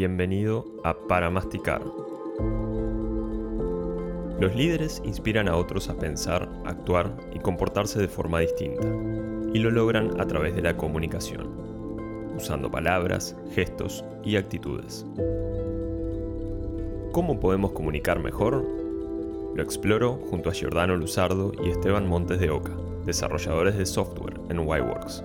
[0.00, 1.82] Bienvenido a Para Masticar.
[4.40, 8.88] Los líderes inspiran a otros a pensar, actuar y comportarse de forma distinta,
[9.52, 11.50] y lo logran a través de la comunicación,
[12.34, 15.04] usando palabras, gestos y actitudes.
[17.12, 18.64] ¿Cómo podemos comunicar mejor?
[19.54, 22.72] Lo exploro junto a Giordano Luzardo y Esteban Montes de Oca,
[23.04, 25.22] desarrolladores de software en YWorks.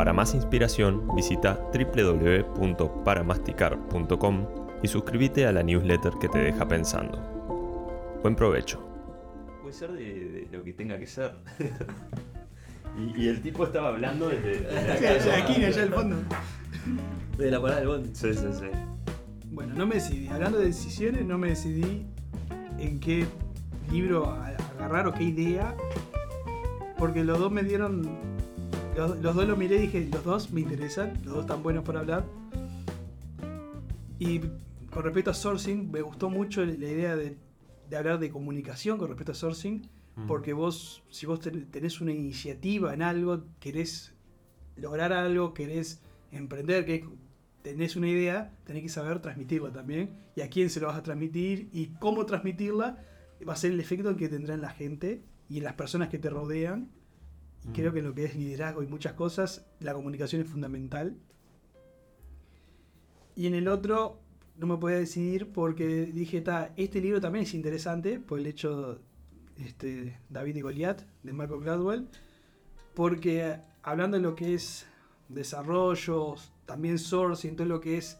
[0.00, 4.46] Para más inspiración, visita www.paramasticar.com
[4.82, 7.18] y suscríbete a la newsletter que te deja pensando.
[8.22, 8.82] Buen provecho.
[9.60, 11.34] Puede ser de, lo que tenga que ser.
[13.14, 16.16] y, el tipo estaba hablando desde, desde aquí, allá al fondo.
[17.36, 18.08] De la parada del bondi.
[18.14, 18.70] Sí, sí, sí.
[19.50, 20.28] Bueno, no me decidí.
[20.28, 22.06] Hablando de decisiones, no me decidí
[22.78, 23.26] en qué
[23.92, 24.34] libro
[24.78, 25.76] agarrar o qué idea.
[26.96, 28.29] Porque los dos me dieron
[28.96, 32.00] los, dos lo miré y dije, los dos me interesan, los dos están buenos para
[32.00, 32.24] hablar.
[34.18, 34.40] Y
[34.90, 37.36] con respecto a sourcing, me gustó mucho la idea de,
[37.96, 40.26] hablar de comunicación con respecto a sourcing, mm.
[40.26, 44.14] porque vos, si vos tenés una iniciativa en algo, querés
[44.76, 47.06] lograr algo, querés emprender, que
[47.62, 51.02] tenés una idea, tenés que saber transmitirla también, y a quién se lo vas a
[51.02, 52.98] transmitir, y cómo transmitirla,
[53.48, 56.18] va a ser el efecto que tendrá en la gente y en las personas que
[56.18, 56.90] te rodean,
[57.64, 61.16] y creo que en lo que es liderazgo y muchas cosas, la comunicación es fundamental.
[63.36, 64.20] Y en el otro
[64.56, 66.42] no me podía decidir porque dije,
[66.76, 69.00] este libro también es interesante por el hecho
[69.58, 72.08] este, David y Goliat de Marco Gladwell,
[72.94, 74.86] porque hablando de lo que es
[75.28, 76.34] desarrollo,
[76.66, 78.18] también sourcing, todo lo que es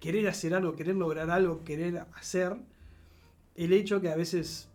[0.00, 2.56] querer hacer algo, querer lograr algo, querer hacer,
[3.54, 4.68] el hecho que a veces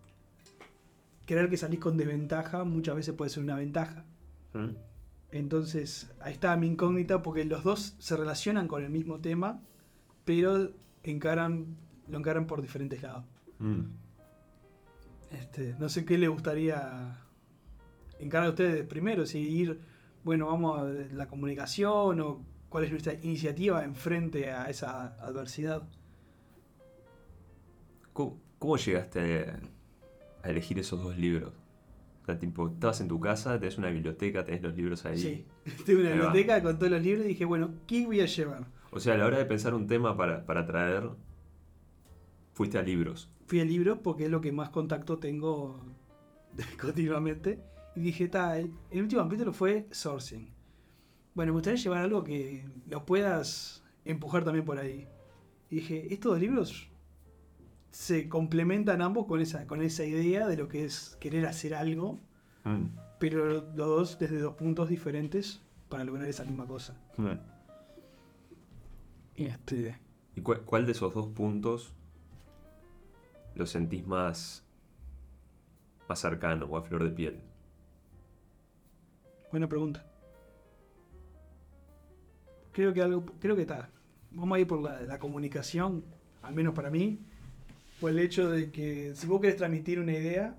[1.32, 4.04] creer que salís con desventaja muchas veces puede ser una ventaja.
[4.54, 4.76] Mm.
[5.32, 9.62] Entonces, ahí está mi incógnita porque los dos se relacionan con el mismo tema,
[10.26, 10.72] pero
[11.04, 11.78] encaran,
[12.09, 13.24] lo encaran por diferentes lados.
[13.59, 13.84] Mm.
[15.31, 17.18] Este, no sé qué le gustaría
[18.20, 19.80] encarar a ustedes primero, si ir,
[20.25, 20.84] bueno, vamos a
[21.14, 25.88] la comunicación o cuál es nuestra iniciativa en frente a esa adversidad.
[28.12, 29.59] ¿Cómo, cómo llegaste a
[30.50, 31.53] elegir esos dos libros?
[32.22, 35.18] O sea, tipo, estabas en tu casa, tenés una biblioteca, tenés los libros ahí.
[35.18, 35.46] Sí,
[35.85, 38.68] tengo una biblioteca con todos los libros y dije, bueno, ¿qué voy a llevar?
[38.91, 41.09] O sea, a la hora de pensar un tema para, traer,
[42.53, 43.31] fuiste a libros.
[43.47, 45.79] Fui a libros porque es lo que más contacto tengo
[46.79, 47.59] continuamente.
[47.96, 50.53] Y dije, ta, el, el, último capítulo fue sourcing.
[51.34, 55.08] Bueno, me gustaría llevar algo que lo puedas empujar también por ahí.
[55.69, 56.91] Y dije, estos dos libros
[57.91, 62.19] se complementan ambos con esa, con esa idea de lo que es querer hacer algo,
[62.63, 62.85] mm.
[63.19, 66.97] pero los dos desde dos puntos diferentes para lograr esa misma cosa.
[69.35, 70.00] Y, este...
[70.35, 71.94] ¿Y cuál, de esos dos puntos
[73.56, 74.66] lo sentís más,
[76.08, 77.41] más cercano o a flor de piel?
[79.52, 80.06] Buena pregunta.
[82.72, 83.90] Creo que algo, creo que está.
[84.31, 86.06] Vamos a ir por la, la comunicación,
[86.41, 87.19] al menos para mí
[88.01, 90.57] fue el hecho de que si vos querés transmitir una idea,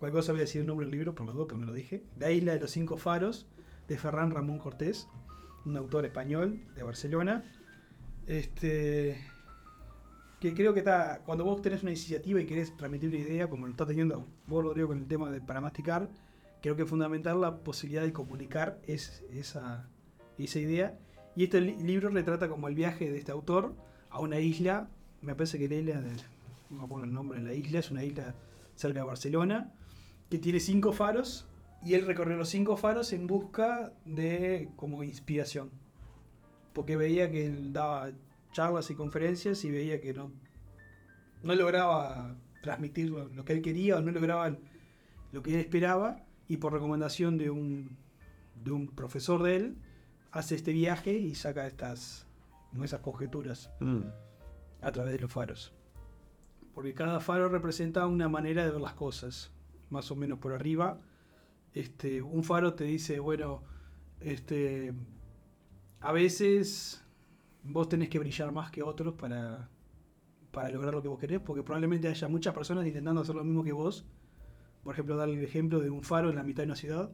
[0.00, 1.72] cualquier cosa voy a decir el nombre del libro, por lo dos, pero me lo
[1.72, 3.46] dije, La isla de los cinco faros,
[3.86, 5.06] de Ferran Ramón Cortés,
[5.64, 7.44] un autor español de Barcelona.
[8.26, 9.16] Este,
[10.40, 13.66] que creo que está, cuando vos tenés una iniciativa y querés transmitir una idea, como
[13.66, 16.10] lo está teniendo vos, Rodrigo, con el tema de para masticar,
[16.62, 19.88] creo que es fundamental la posibilidad de comunicar es, esa,
[20.36, 20.98] esa idea.
[21.36, 23.72] Y este libro retrata como el viaje de este autor
[24.10, 24.90] a una isla,
[25.22, 26.35] me parece que la isla de
[26.70, 28.34] no me acuerdo el nombre de la isla, es una isla
[28.74, 29.72] cerca de Barcelona,
[30.30, 31.46] que tiene cinco faros
[31.82, 35.70] y él recorrió los cinco faros en busca de como inspiración.
[36.72, 38.10] Porque veía que él daba
[38.52, 40.32] charlas y conferencias y veía que no,
[41.42, 44.56] no lograba transmitir lo, que él quería o no lograba
[45.32, 47.96] lo que él esperaba y por recomendación de un,
[48.64, 49.76] de un profesor de él
[50.32, 52.26] hace este viaje y saca estas
[52.82, 54.00] esas conjeturas mm.
[54.82, 55.75] a través de los faros
[56.76, 59.50] porque cada faro representa una manera de ver las cosas,
[59.88, 61.00] más o menos por arriba.
[61.72, 63.62] Este, un faro te dice, bueno,
[64.20, 64.92] este,
[66.00, 67.02] a veces
[67.62, 69.70] vos tenés que brillar más que otros para,
[70.50, 73.64] para lograr lo que vos querés, porque probablemente haya muchas personas intentando hacer lo mismo
[73.64, 74.04] que vos.
[74.84, 77.10] Por ejemplo, darle el ejemplo de un faro en la mitad de una ciudad,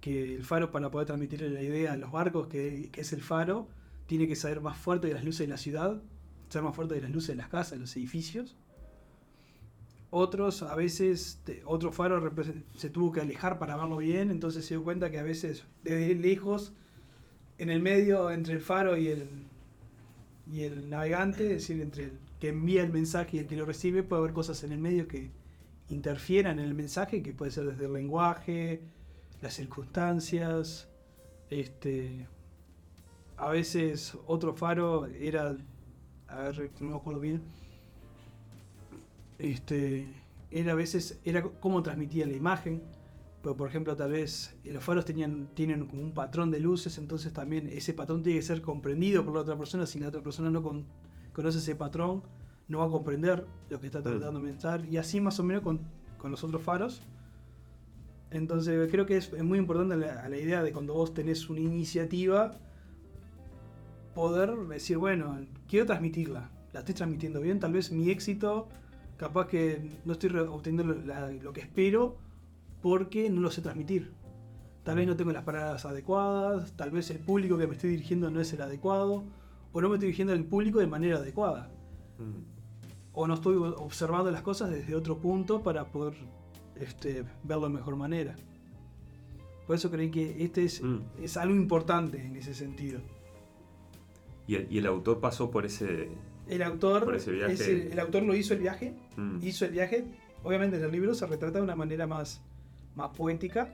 [0.00, 3.20] que el faro para poder transmitirle la idea a los barcos, que, que es el
[3.20, 3.66] faro,
[4.06, 6.00] tiene que ser más fuerte de las luces de la ciudad,
[6.50, 8.56] ser más fuerte de las luces de las casas, de los edificios.
[10.10, 12.32] Otros, a veces, otro faro
[12.76, 16.14] se tuvo que alejar para verlo bien, entonces se dio cuenta que a veces desde
[16.14, 16.72] lejos
[17.58, 19.28] en el medio entre el faro y el,
[20.50, 23.64] y el navegante, es decir, entre el que envía el mensaje y el que lo
[23.64, 25.30] recibe, puede haber cosas en el medio que
[25.88, 28.82] interfieran en el mensaje, que puede ser desde el lenguaje,
[29.40, 30.88] las circunstancias,
[31.50, 32.26] este,
[33.36, 35.56] a veces otro faro era,
[36.28, 37.42] a ver, no me acuerdo bien,
[39.38, 40.06] este,
[40.50, 42.82] era a veces, era cómo transmitía la imagen,
[43.42, 47.32] pero por ejemplo tal vez los faros tenían, tienen como un patrón de luces, entonces
[47.32, 50.50] también ese patrón tiene que ser comprendido por la otra persona, si la otra persona
[50.50, 50.62] no
[51.32, 52.22] conoce ese patrón,
[52.68, 55.62] no va a comprender lo que está tratando de mensajar, y así más o menos
[55.62, 55.80] con,
[56.18, 57.02] con los otros faros.
[58.32, 62.58] Entonces creo que es, muy importante la, la, idea de cuando vos tenés una iniciativa,
[64.14, 68.68] poder decir, bueno, quiero transmitirla, la estoy transmitiendo bien, tal vez mi éxito,
[69.16, 70.94] capaz que no estoy obteniendo
[71.42, 72.16] lo que espero
[72.82, 74.12] porque no lo sé transmitir.
[74.84, 78.30] Tal vez no tengo las palabras adecuadas, tal vez el público que me estoy dirigiendo
[78.30, 79.24] no es el adecuado,
[79.72, 81.68] o no me estoy dirigiendo al público de manera adecuada.
[82.18, 82.56] Mm.
[83.12, 86.14] O no estoy observando las cosas desde otro punto para poder
[86.76, 88.36] este, verlo de mejor manera.
[89.66, 90.98] Por eso creí que este es, mm.
[91.22, 93.00] es algo importante en ese sentido.
[94.46, 96.08] ¿Y el, autor pasó por ese,
[96.48, 99.38] el autor, el, autor lo hizo el viaje, mm.
[99.42, 100.04] hizo el viaje.
[100.42, 102.40] Obviamente en el libro se retrata de una manera más,
[102.94, 103.72] más poética,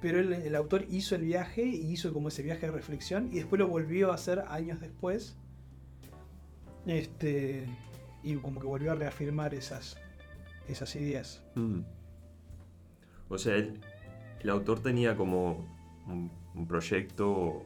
[0.00, 3.58] pero el, autor hizo el viaje y hizo como ese viaje de reflexión y después
[3.58, 5.36] lo volvió a hacer años después.
[6.86, 7.66] Este,
[8.22, 9.96] y como que volvió a reafirmar esas,
[10.68, 11.42] esas ideas.
[11.54, 11.80] Mm.
[13.28, 13.80] O sea, el,
[14.50, 15.66] autor tenía como
[16.06, 17.64] un, un proyecto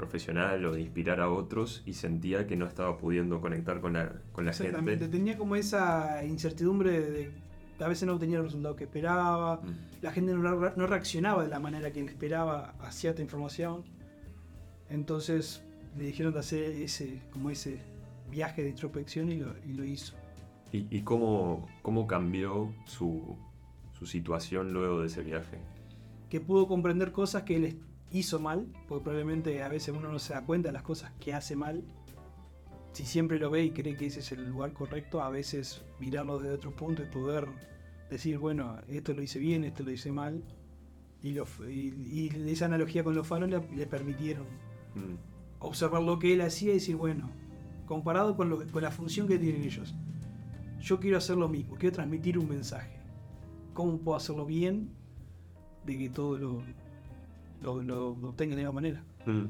[0.00, 4.22] profesional o de inspirar a otros y sentía que no estaba pudiendo conectar con la,
[4.32, 7.30] con la Exactamente, tenía como esa incertidumbre de,
[7.76, 10.02] que a veces no obtenía el resultado que esperaba, mm.
[10.02, 13.84] la gente no, reaccionaba de la manera que esperaba a cierta información.
[14.88, 15.62] Entonces
[15.98, 17.78] le dijeron de hacer ese, como ese
[18.30, 20.14] viaje de introspección y lo, hizo.
[20.72, 23.36] ¿Y, cómo, cómo cambió su,
[23.92, 25.58] su situación luego de ese viaje?
[26.30, 27.80] Que pudo comprender cosas que él
[28.12, 31.32] hizo mal, porque probablemente a veces uno no se da cuenta de las cosas que
[31.32, 31.84] hace mal.
[32.92, 36.38] Si siempre lo ve y cree que ese es el lugar correcto, a veces mirarlo
[36.38, 37.46] desde otro punto y poder
[38.10, 40.42] decir, bueno, esto lo hice bien, esto lo hice mal.
[41.22, 41.38] Y,
[42.50, 44.46] esa analogía con los faros le, permitieron
[44.94, 45.60] mm.
[45.60, 47.30] observar lo que él hacía y decir, bueno,
[47.86, 49.94] comparado con, con la función que tienen ellos,
[50.80, 52.98] yo quiero hacer lo mismo, quiero transmitir un mensaje.
[53.74, 54.90] ¿Cómo puedo hacerlo bien?
[55.84, 56.62] De que todo lo,
[57.62, 59.02] lo, lo obtenga de la manera.
[59.26, 59.46] Mm.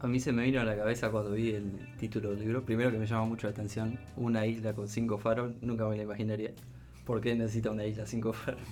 [0.00, 2.90] A mí se me vino a la cabeza cuando vi el título del libro, primero
[2.90, 6.52] que me llama mucho la atención, una isla con cinco faros, nunca me la imaginaría.
[7.04, 8.62] ¿Por qué necesita una isla cinco faros?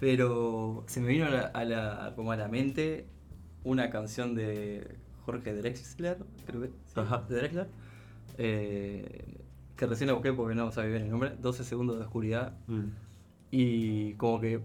[0.00, 3.06] Pero se me vino a la, como a la mente
[3.64, 7.68] una canción de Jorge Drexler, creo que, de Drexler,
[8.36, 9.38] eh,
[9.76, 12.52] que recién la busqué porque no sabía bien el nombre, 12 segundos de oscuridad.
[12.66, 12.88] Mm.
[13.50, 14.60] Y como que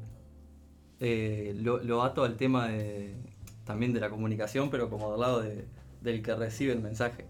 [0.99, 3.15] eh, lo, ato al tema de,
[3.65, 5.43] también de la comunicación, pero como del lado
[6.01, 7.25] del que recibe el mensaje.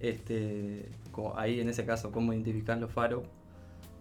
[0.00, 0.90] Este,
[1.36, 3.24] ahí en ese caso, cómo identificar los faros,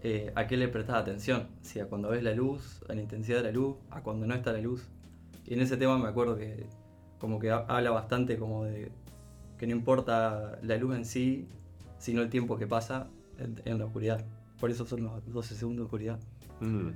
[0.03, 3.37] eh, a qué le prestas atención, si a cuando ves la luz, a la intensidad
[3.37, 4.87] de la luz, a cuando no está la luz.
[5.45, 6.65] Y en ese tema me acuerdo que
[7.19, 8.91] como que habla bastante como de
[9.59, 11.47] que no importa la luz en sí,
[11.99, 14.25] sino el tiempo que pasa en, la oscuridad.
[14.59, 16.19] Por eso son los 12 segundos de oscuridad.
[16.61, 16.89] Mm.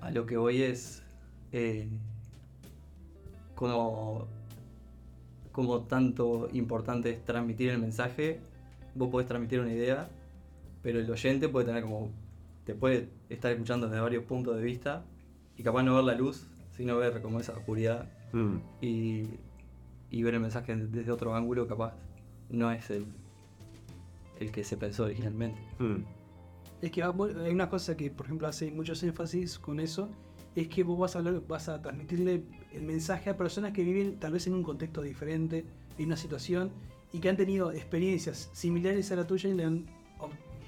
[0.00, 1.03] A lo que voy es,
[1.56, 1.86] eh,
[3.54, 4.26] como,
[5.52, 8.40] como tanto importante es transmitir el mensaje,
[8.96, 10.08] vos podés transmitir una idea,
[10.82, 12.10] pero el oyente puede tener como,
[12.64, 15.04] te puede estar escuchando desde varios puntos de vista
[15.56, 18.56] y capaz no ver la luz, sino ver como esa oscuridad mm.
[18.80, 19.28] y,
[20.10, 21.94] ver el mensaje desde otro ángulo, capaz
[22.50, 23.06] no es el,
[24.40, 25.60] el que se pensó originalmente.
[25.78, 26.02] Mm.
[26.82, 30.10] Es que hay una cosa que, por ejemplo, hace muchos énfasis con eso,
[30.54, 34.18] es que vos vas a, hablar, vas a transmitirle el mensaje a personas que viven
[34.18, 35.64] tal vez en un contexto diferente,
[35.98, 36.70] en una situación,
[37.12, 39.86] y que han tenido experiencias similares a la tuya y le han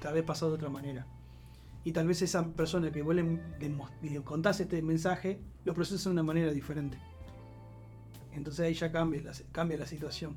[0.01, 1.07] tal vez pasado de otra manera.
[1.83, 3.23] Y tal vez esa persona que vos le,
[4.01, 6.97] le contás este mensaje, lo procesa de una manera diferente.
[8.33, 10.35] Entonces ahí ya cambia la, cambia la situación.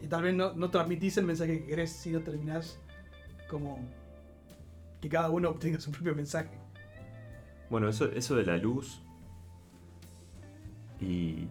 [0.00, 2.78] Y tal vez no, no transmitís el mensaje que querés, sino terminás
[3.48, 3.78] como
[5.00, 6.65] que cada uno obtenga su propio mensaje.
[7.68, 9.02] Bueno, eso, eso de la luz
[11.00, 11.48] y,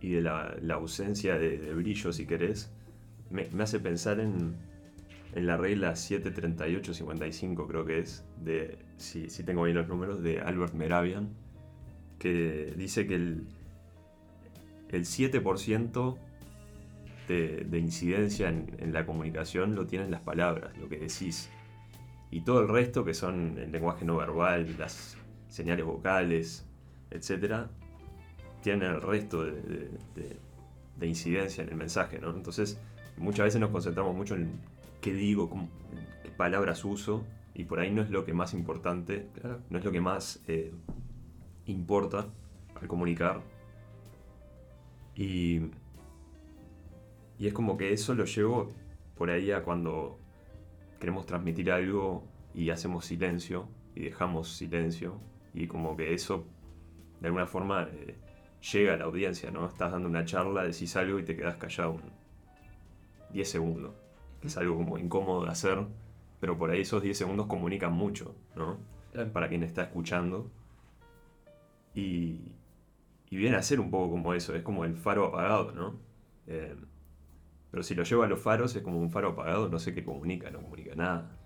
[0.00, 2.72] de la, ausencia de, brillo, si querés,
[3.30, 4.56] me, hace pensar en,
[5.34, 10.74] la regla 738-55, creo que es, de, si, si, tengo bien los números, de Albert
[10.74, 11.30] Meravian,
[12.18, 13.46] que dice que el,
[14.90, 16.16] el 7%
[17.26, 21.50] de, de incidencia en, en la comunicación lo tienen las palabras, lo que decís.
[22.30, 25.16] Y todo el resto, que son el lenguaje no verbal, las
[25.54, 26.66] señales vocales,
[27.10, 27.68] etc.,
[28.60, 30.36] tienen el resto de, de- de-
[30.96, 32.30] de incidencia en el mensaje, ¿no?
[32.30, 32.80] Entonces,
[33.16, 34.50] muchas veces nos concentramos mucho en
[35.00, 35.68] qué digo, cómo-
[36.24, 39.60] qué palabras uso, y por ahí no es lo que más importante, Claro.
[39.70, 40.72] no es lo que más eh,
[41.66, 42.26] importa
[42.80, 43.42] al comunicar.
[45.14, 45.60] Y,
[47.38, 48.72] y es como que eso lo llevo
[49.16, 50.18] por ahí a cuando
[50.98, 55.20] queremos transmitir algo y hacemos silencio y dejamos silencio
[55.54, 56.44] y como que eso
[57.20, 58.16] de alguna forma eh,
[58.72, 59.66] llega a la audiencia, ¿no?
[59.66, 62.02] Estás dando una charla, decís algo y te quedas callado un
[63.30, 63.94] 10 segundos.
[64.40, 65.78] que Es algo como incómodo de hacer,
[66.40, 68.78] pero por ahí esos 10 segundos comunican mucho, ¿no?
[69.32, 70.50] Para quien está escuchando.
[71.94, 72.52] Y,
[73.30, 75.94] y viene a ser un poco como eso, es como el faro apagado, ¿no?
[76.46, 76.74] Eh,
[77.70, 80.04] pero si lo llevo a los faros es como un faro apagado, no sé qué
[80.04, 81.36] comunica, no comunica nada.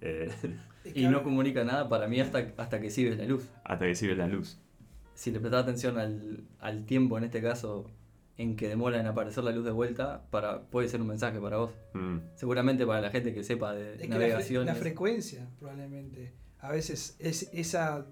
[0.00, 0.30] Eh,
[0.94, 3.48] Y no comunica nada para mí hasta, hasta que sirve la luz.
[3.64, 4.58] hasta que sirve la luz.
[5.14, 7.90] Si le prestas atención al, al tiempo, en este caso,
[8.36, 11.56] en que demora en aparecer la luz de vuelta, para, puede ser un mensaje para
[11.56, 11.70] vos.
[11.94, 14.66] Mm, Seguramente para la gente que sepa de Es que la, fre- navegación.
[14.66, 16.32] la frecuencia, probablemente.
[16.58, 18.04] A veces es, esa,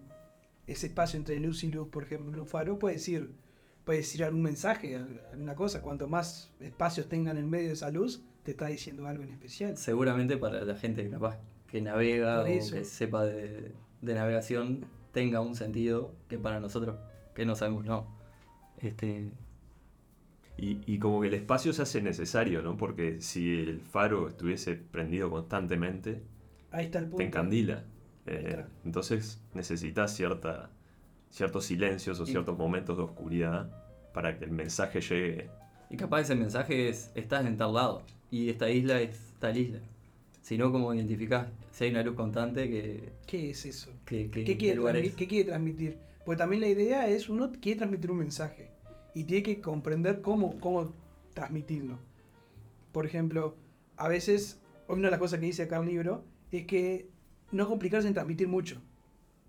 [0.66, 3.32] ese espacio entre luz y luz, por ejemplo, un faro puede decir,
[3.84, 5.82] puede decir algún mensaje, al- alguna cosa.
[5.82, 9.76] Cuanto más espacios tengan en medio de esa luz, te está diciendo algo en especial.
[9.76, 11.38] Seguramente para la gente que capaz
[11.72, 16.96] que navega o que sepa de, de navegación tenga un sentido que para nosotros
[17.34, 18.06] que no sabemos no.
[18.78, 19.30] Este,
[20.58, 22.76] Y, y como que el espacio se hace necesario, ¿no?
[22.76, 26.22] Porque si el faro estuviese prendido constantemente,
[26.70, 27.16] Ahí está el punto.
[27.18, 27.84] te encandila.
[28.26, 30.70] Eh, entonces necesitas cierta,
[31.30, 33.70] ciertos silencios o Y- ciertos momentos de oscuridad
[34.12, 35.50] para que el mensaje llegue.
[35.90, 39.80] y capaz ese mensaje es estás en tal lado y esta isla es tal isla.
[40.42, 43.90] Si no, como identificás si hay una luz constante que, ¿Qué es eso?
[44.04, 45.14] que, que- ¿Qué quiere, lugar transmi- es.
[45.14, 45.98] qué quiere transmitir?
[46.26, 48.70] Porque también la idea es, uno quiere transmitir un mensaje
[49.14, 50.92] y tiene que comprender cómo, cómo
[51.34, 51.98] transmitirlo.
[52.92, 53.56] Por ejemplo,
[53.96, 57.08] a veces, una de las cosas que dice acá el libro es que
[57.52, 58.82] no complicarse en transmitir mucho,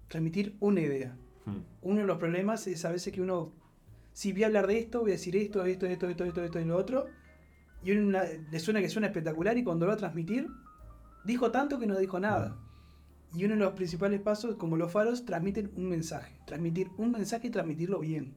[0.07, 1.17] transmitir una idea.
[1.45, 1.59] Hmm.
[1.81, 3.51] Uno de los problemas es a veces que uno,
[4.13, 6.59] si voy a hablar de esto, voy a decir esto, esto, esto, esto, esto, esto
[6.59, 7.07] y lo otro,
[7.83, 10.47] y uno una- le suena que suena espectacular y cuando lo va a transmitir,
[11.23, 12.57] dijo tanto que no dijo nada.
[13.35, 16.39] Y uno de los principales pasos, como los faros, transmiten un mensaje.
[16.45, 18.35] Transmitir un mensaje y transmitirlo bien.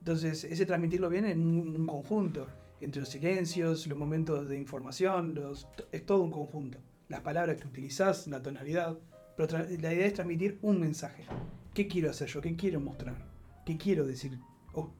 [0.00, 2.48] Entonces, ese transmitirlo bien en un, un conjunto.
[2.80, 6.78] Entre los silencios, los momentos de información, los, es todo un conjunto.
[7.08, 8.98] Las palabras que utilizás, la tonalidad.
[9.36, 11.24] Pero la idea es transmitir un mensaje.
[11.72, 12.40] ¿Qué quiero hacer yo?
[12.40, 13.16] ¿Qué quiero mostrar?
[13.64, 14.36] ¿Qué quiero decir?
[14.72, 14.90] ¿O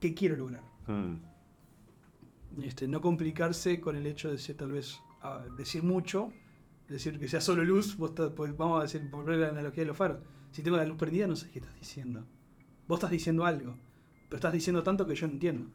[0.00, 0.62] qué quiero lograr?
[0.86, 1.14] Mm.
[2.62, 6.32] Este, no complicarse con el hecho de ser tal vez ah, decir mucho,
[6.88, 9.82] decir que sea solo luz, vos ta- pues vamos a decir, volver a la analogía
[9.82, 10.18] de los faros,
[10.50, 12.24] si tengo la luz prendida no sé qué estás diciendo.
[12.88, 13.76] Vos estás diciendo algo,
[14.28, 15.70] pero estás diciendo tanto que yo no entiendo.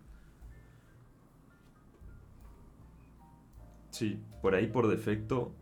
[3.90, 5.54] Sí, por ahí por defecto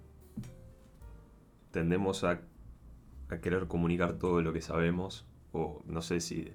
[1.71, 2.41] tendemos a,
[3.41, 6.51] querer comunicar todo lo que sabemos, o no sé si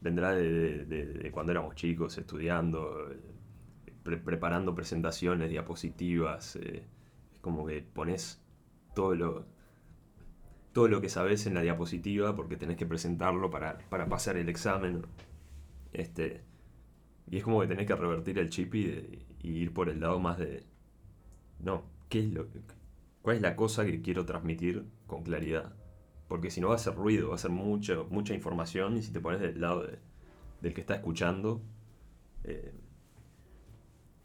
[0.00, 3.20] vendrá de, cuando éramos chicos, estudiando, eh,
[4.02, 6.84] pre- preparando presentaciones, diapositivas, eh,
[7.48, 8.40] como que pones
[8.94, 9.46] todo lo,
[10.72, 14.48] todo lo que sabes en la diapositiva porque tenés que presentarlo para, para pasar el
[14.48, 15.02] examen.
[15.92, 16.42] Este,
[17.30, 20.00] y es como que tenés que revertir el chip y, de- y ir por el
[20.00, 20.64] lado más de.
[21.60, 22.46] No, ¿qué es lo
[23.22, 25.74] ¿cuál es la cosa que quiero transmitir con claridad?
[26.28, 29.12] Porque si no va a ser ruido, va a ser mucha, mucha información y si
[29.12, 29.98] te pones del lado de-
[30.62, 31.62] del que está escuchando,
[32.44, 32.72] eh,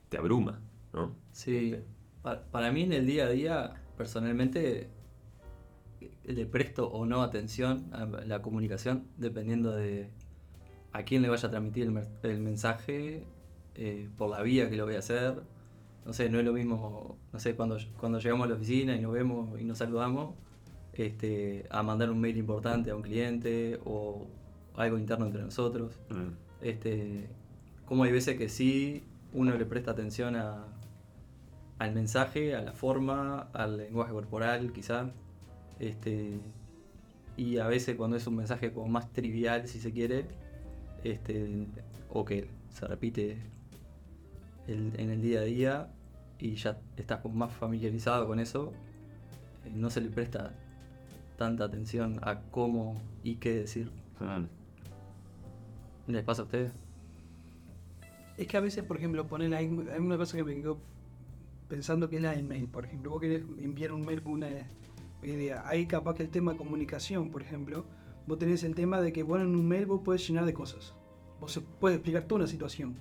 [0.09, 0.61] te abruma,
[0.93, 1.15] ¿no?
[1.31, 1.83] Sí, Este,
[2.23, 4.89] pa- para mí en el día a día, personalmente,
[6.25, 10.09] le presto o no atención a la comunicación, dependiendo de
[10.91, 13.23] a quién le vaya a transmitir el, el mensaje,
[13.75, 15.41] eh, por la vía que lo voy a hacer.
[16.05, 19.01] No sé, no es lo mismo, no sé, cuando, cuando llegamos a la oficina y
[19.01, 20.35] nos vemos y nos saludamos,
[20.93, 24.27] este, a mandar un mail importante a un cliente o
[24.75, 25.93] algo interno entre nosotros.
[26.09, 26.29] mm,
[26.61, 27.29] Este,
[27.85, 29.03] como hay veces que sí,
[29.33, 30.65] uno le presta atención a,
[31.79, 35.11] al mensaje, a la forma, al lenguaje corporal, quizá.
[35.79, 36.39] Este,
[37.35, 40.25] y a veces cuando es un mensaje como más trivial, si se quiere,
[41.03, 41.67] este,
[42.09, 43.37] o que se repite
[44.67, 45.87] el- en el día a día
[46.39, 48.71] y ya estás como más familiarizado con eso,
[49.65, 50.53] eh, no se le presta
[51.37, 53.89] tanta atención a cómo y qué decir.
[56.07, 56.71] ¿Les pasa a ustedes?
[58.37, 59.67] Es que a veces, por ejemplo, hay, hay
[59.99, 60.77] una cosa que me quedo
[61.73, 63.09] pensando que es la del mail, por ejemplo.
[63.09, 64.47] Vos querés enviar un mail con una
[65.23, 65.63] idea.
[65.67, 67.83] Ahí capaz que el tema de comunicación, por ejemplo,
[68.27, 70.93] vos tenés el tema de que, bueno, en un mail vos podés llenar de cosas.
[71.41, 72.93] Vos puedes explicar toda una situación.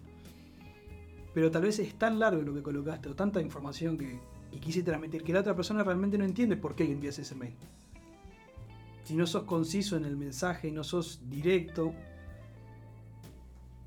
[1.34, 4.18] Pero tal vez es tan largo lo que colocaste o tanta información que,
[4.50, 7.34] y quisiste transmitir que la otra persona realmente no entiende por qué le envías ese
[7.34, 7.52] mail.
[9.04, 11.92] Si no sos conciso en el mensaje no sos directo,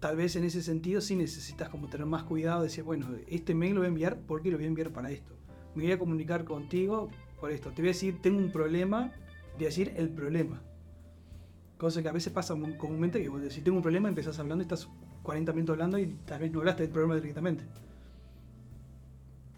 [0.06, 3.74] tal vez en ese sentido sí necesitas como tener más cuidado, decir, bueno, este mail
[3.74, 5.34] lo voy a enviar porque lo voy a enviar para esto.
[5.74, 7.10] Me voy a comunicar contigo
[7.42, 7.72] por esto.
[7.72, 9.12] Te voy a decir, tengo un problema,
[9.58, 10.62] de decir el problema.
[11.80, 14.88] Cosa que a veces pasa comúnmente, que vos tengo un problema, empezás hablando estás
[15.24, 17.64] 40 minutos hablando y tal vez no hablaste del problema directamente.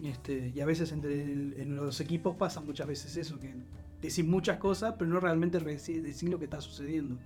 [0.02, 3.54] Este, y a veces entre en los equipos pasa muchas veces eso, que
[4.02, 7.18] decís muchas cosas, pero no realmente decís lo que está sucediendo.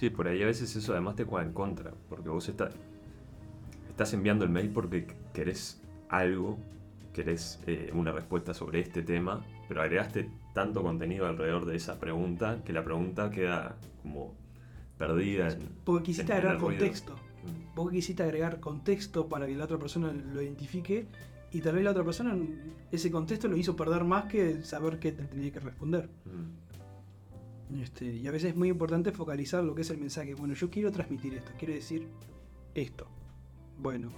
[0.00, 4.46] Sí, por ahí a veces eso además te juega en contra, porque vos estás enviando
[4.46, 5.78] el mail porque querés
[6.08, 6.56] algo,
[7.12, 12.62] querés eh, una respuesta sobre este tema, pero agregaste tanto contenido alrededor de esa pregunta
[12.64, 14.32] que la pregunta queda como
[14.96, 15.48] perdida.
[15.48, 17.12] En, porque quisiste agregar contexto.
[17.12, 17.74] Mm.
[17.74, 21.08] Porque quisiste agregar contexto para que la otra persona lo identifique
[21.52, 22.38] y tal vez la otra persona
[22.90, 26.08] ese contexto lo hizo perder más que saber qué te tenía que responder.
[26.24, 26.69] Mm.
[27.78, 30.34] Este, y a veces es muy importante focalizar lo que es el mensaje.
[30.34, 32.08] Bueno, yo quiero transmitir esto, quiero decir
[32.74, 33.06] esto.
[33.78, 34.10] Bueno,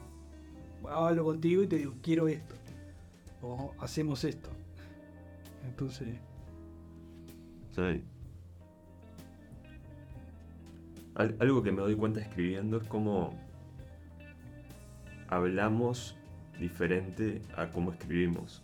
[0.89, 2.55] hablo contigo y te digo, quiero esto.
[3.43, 4.51] O hacemos esto.
[5.65, 6.09] Entonces...
[7.75, 8.03] Sí.
[11.15, 13.35] algo que me doy cuenta escribiendo es como
[15.29, 16.17] hablamos
[16.59, 18.63] diferente a cómo escribimos.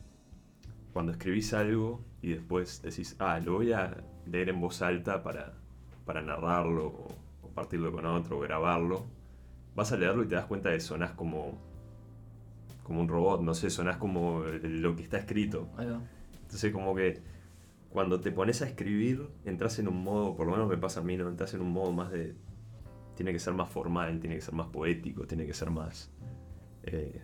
[0.93, 3.97] Cuando escribís algo y después decís, ah, lo voy a
[4.31, 5.55] leer en voz alta para,
[6.05, 7.09] para narrarlo o
[7.43, 9.07] compartirlo con otro o grabarlo,
[9.75, 11.59] vas a leerlo y te das cuenta de que sonás como,
[12.83, 15.69] como un robot, no sé, sonás como lo que está escrito.
[16.43, 17.21] Entonces como que
[17.91, 21.03] cuando te pones a escribir, entras en un modo, por lo menos me pasa a
[21.03, 21.29] mí, ¿no?
[21.29, 22.35] entras en un modo más de...
[23.17, 26.11] Tiene que ser más formal, tiene que ser más poético, tiene que ser más...
[26.85, 27.23] Eh,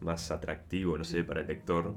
[0.00, 1.94] más atractivo, no sé, para el lector.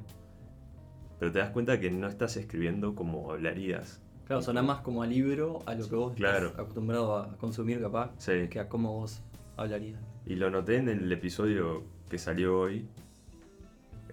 [1.19, 4.01] Pero te das cuenta que no estás escribiendo como hablarías.
[4.25, 8.12] Claro, suena más como a libro, a lo que vos estás acostumbrado a consumir capaz,
[8.25, 9.21] que a cómo vos
[9.56, 9.99] hablarías.
[10.25, 12.88] Y lo noté en el episodio que salió hoy,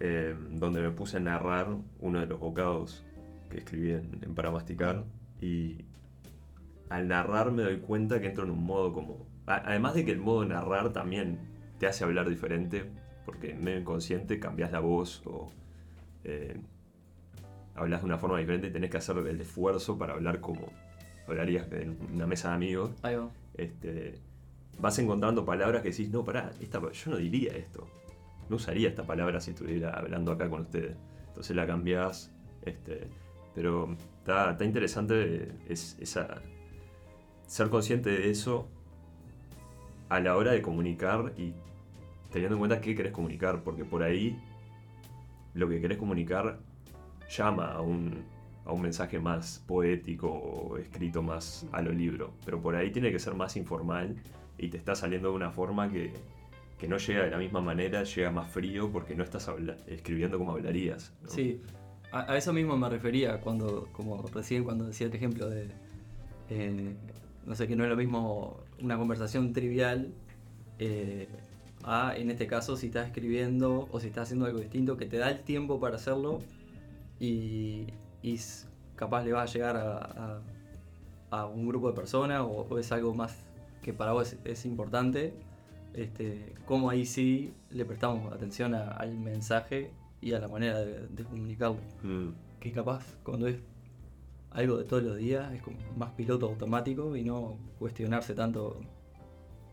[0.01, 1.69] eh, donde me puse a narrar
[2.01, 3.05] uno de los bocados
[3.49, 5.05] que escribí en, Para Masticar.
[5.41, 5.85] Y
[6.91, 9.27] al narrar me doy cuenta que entro en un modo como...
[9.47, 11.39] Además de que el modo de narrar también
[11.79, 12.85] te hace hablar diferente,
[13.25, 15.51] porque en medio inconsciente cambias la voz o...
[16.25, 16.61] Eh,
[17.75, 20.73] hablas de una forma diferente y tenés que hacer el esfuerzo para hablar como
[21.27, 22.91] hablarías en una mesa de amigos.
[23.03, 23.31] Ahí va.
[23.55, 24.19] Este,
[24.79, 27.87] vas encontrando palabras que decís, no, pará, esta, yo no diría esto.
[28.49, 30.97] No usaría esta palabra si estuviera hablando acá con ustedes.
[31.29, 32.31] Entonces la cambiás.
[32.63, 33.09] Este,
[33.55, 36.43] pero está, interesante es, esa,
[37.47, 38.69] ser consciente de eso
[40.09, 41.55] a la hora de comunicar y
[42.31, 44.39] teniendo en cuenta qué querés comunicar, porque por ahí
[45.55, 46.61] lo que querés comunicar
[47.33, 48.25] llama a un,
[48.65, 53.11] a un mensaje más poético o escrito más a lo libro, pero por ahí tiene
[53.11, 54.17] que ser más informal
[54.59, 56.13] y te está saliendo de una forma que,
[56.79, 59.51] que no llega de la misma manera, llega más frío porque no estás
[59.87, 61.13] escribiendo como hablarías.
[61.27, 61.61] Sí,
[62.13, 65.69] a, eso mismo me refería cuando, como recién cuando decía el ejemplo de,
[66.51, 66.95] eh,
[67.47, 70.13] no sé, que no es lo mismo una conversación trivial.
[70.79, 71.29] Eh,
[71.85, 75.17] a, en este caso, si estás escribiendo o si estás haciendo algo distinto, que te
[75.17, 76.39] da el tiempo para hacerlo
[77.23, 77.87] y,
[78.97, 79.77] capaz le va a llegar
[81.31, 83.35] a, un grupo de personas o, es algo más
[83.81, 85.35] que para vos es, importante,
[85.95, 91.79] este, como ahí sí le prestamos atención al mensaje y a la manera de, comunicarlo.
[92.03, 92.29] Mm.
[92.61, 93.57] Que capaz cuando es
[94.51, 98.81] algo de todos los días es como más piloto automático y no cuestionarse tanto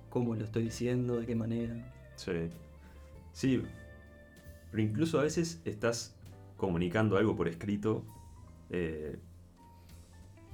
[0.09, 1.75] cómo lo estoy diciendo, de qué manera.
[2.15, 2.49] Sí.
[3.33, 3.61] Sí.
[4.71, 6.18] Pero incluso a veces estás
[6.59, 8.05] comunicando algo por escrito
[8.69, 9.17] eh,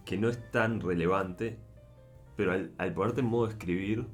[0.05, 1.57] que no es tan relevante,
[2.37, 4.05] pero al, ponerte en modo escribir,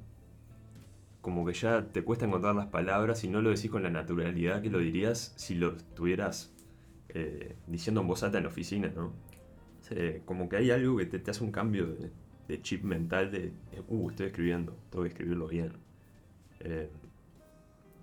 [1.20, 4.62] como que ya te cuesta encontrar las palabras y no lo decís con la naturalidad
[4.62, 6.56] que lo dirías si lo estuvieras
[7.10, 9.14] eh, diciendo en voz alta en la oficina, ¿no?
[9.90, 11.88] Eh, como que hay algo que te, hace un cambio
[12.48, 13.54] de, chip mental de,
[13.88, 15.74] uh, estoy escribiendo, tengo que escribirlo bien.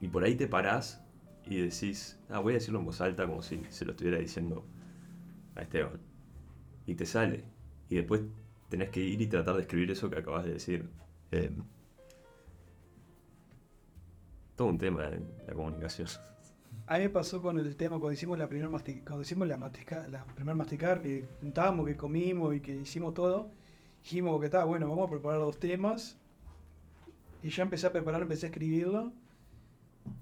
[0.00, 1.07] y por ahí te parás
[1.48, 4.64] y decís, ah, voy a decirlo en voz alta como si se lo estuviera diciendo
[5.54, 6.00] a Esteban.
[6.86, 7.44] Y te sale.
[7.88, 8.22] Y después
[8.68, 10.88] tenés que ir y tratar de escribir eso que acabas de decir
[11.30, 11.50] Eh,
[14.56, 16.08] todo un tema en la comunicación.
[16.86, 20.08] A mí me pasó con el tema cuando hicimos la primera mastica, cuando la mastica,
[20.08, 23.50] la primer masticar, que juntábamos, que comimos y que hicimos todo,
[24.02, 26.18] dijimos que estaba bueno, vamos a preparar los temas.
[27.42, 29.12] Y yo empecé a preparar, empecé a escribirlo.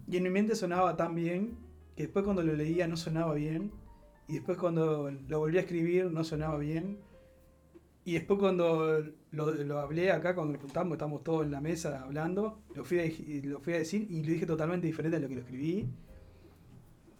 [0.09, 1.57] Y en mi mente sonaba tan bien
[1.97, 3.73] que después cuando lo leía no sonaba bien.
[4.29, 6.99] Y después cuando lo volví a escribir no sonaba bien.
[8.05, 12.03] Y después cuando lo, lo hablé acá, cuando nos juntamos, estamos todos en la mesa
[12.03, 15.29] hablando, lo fui, a, lo fui a decir y lo dije totalmente diferente a lo
[15.29, 15.89] que lo escribí.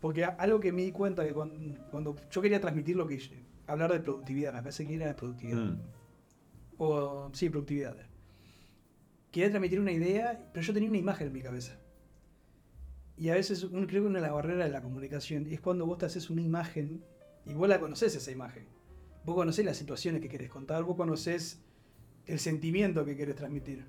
[0.01, 1.57] Porque algo que me di cuenta que cuando,
[1.91, 3.19] cuando yo quería transmitir lo que
[3.67, 5.59] hablar de productividad, me parece que era de productividad.
[5.59, 5.81] Mm.
[6.79, 7.97] O sí, productividad.
[9.33, 11.79] Quería transmitir una idea, pero yo tenía una imagen en mi cabeza.
[13.19, 15.99] Y a veces creo que una de las barreras de la comunicación es cuando vos
[15.99, 17.03] te haces una imagen
[17.47, 18.67] y vos la conocés esa imagen.
[19.25, 21.63] Vos conocés las situaciones que querés contar, vos conocés
[22.27, 23.85] el sentimiento que querés transmitir.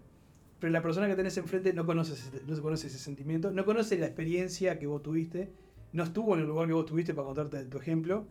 [0.59, 2.15] Pero la persona que tenés enfrente no conoce,
[2.47, 5.51] no conoce ese sentimiento, no conoce la experiencia que vos tuviste,
[5.91, 8.27] no estuvo en el lugar que vos tuviste para contarte tu ejemplo.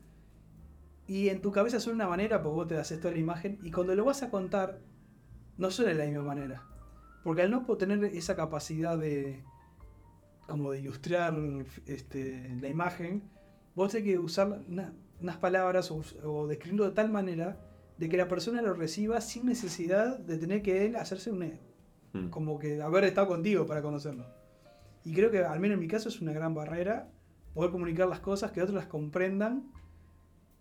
[1.07, 3.71] Y en tu cabeza suena una manera porque vos te haces toda la imagen y
[3.71, 4.81] cuando lo vas a contar
[5.57, 6.65] no suena de la misma manera.
[7.23, 9.45] Porque al no tener esa capacidad de
[10.49, 11.35] como de ilustrar
[11.87, 13.23] este, la imagen,
[13.75, 17.59] vos tenés que usar una- unas palabras o, o describirlo de tal manera
[17.99, 21.53] de que la persona lo reciba sin necesidad de tener que él hacerse un
[22.13, 22.29] Mm.
[22.31, 24.27] como que haber estado contigo para conocerlo.
[25.05, 27.11] Y creo que al menos en mi caso es una gran barrera
[27.53, 29.71] poder comunicar las cosas, que otros las comprendan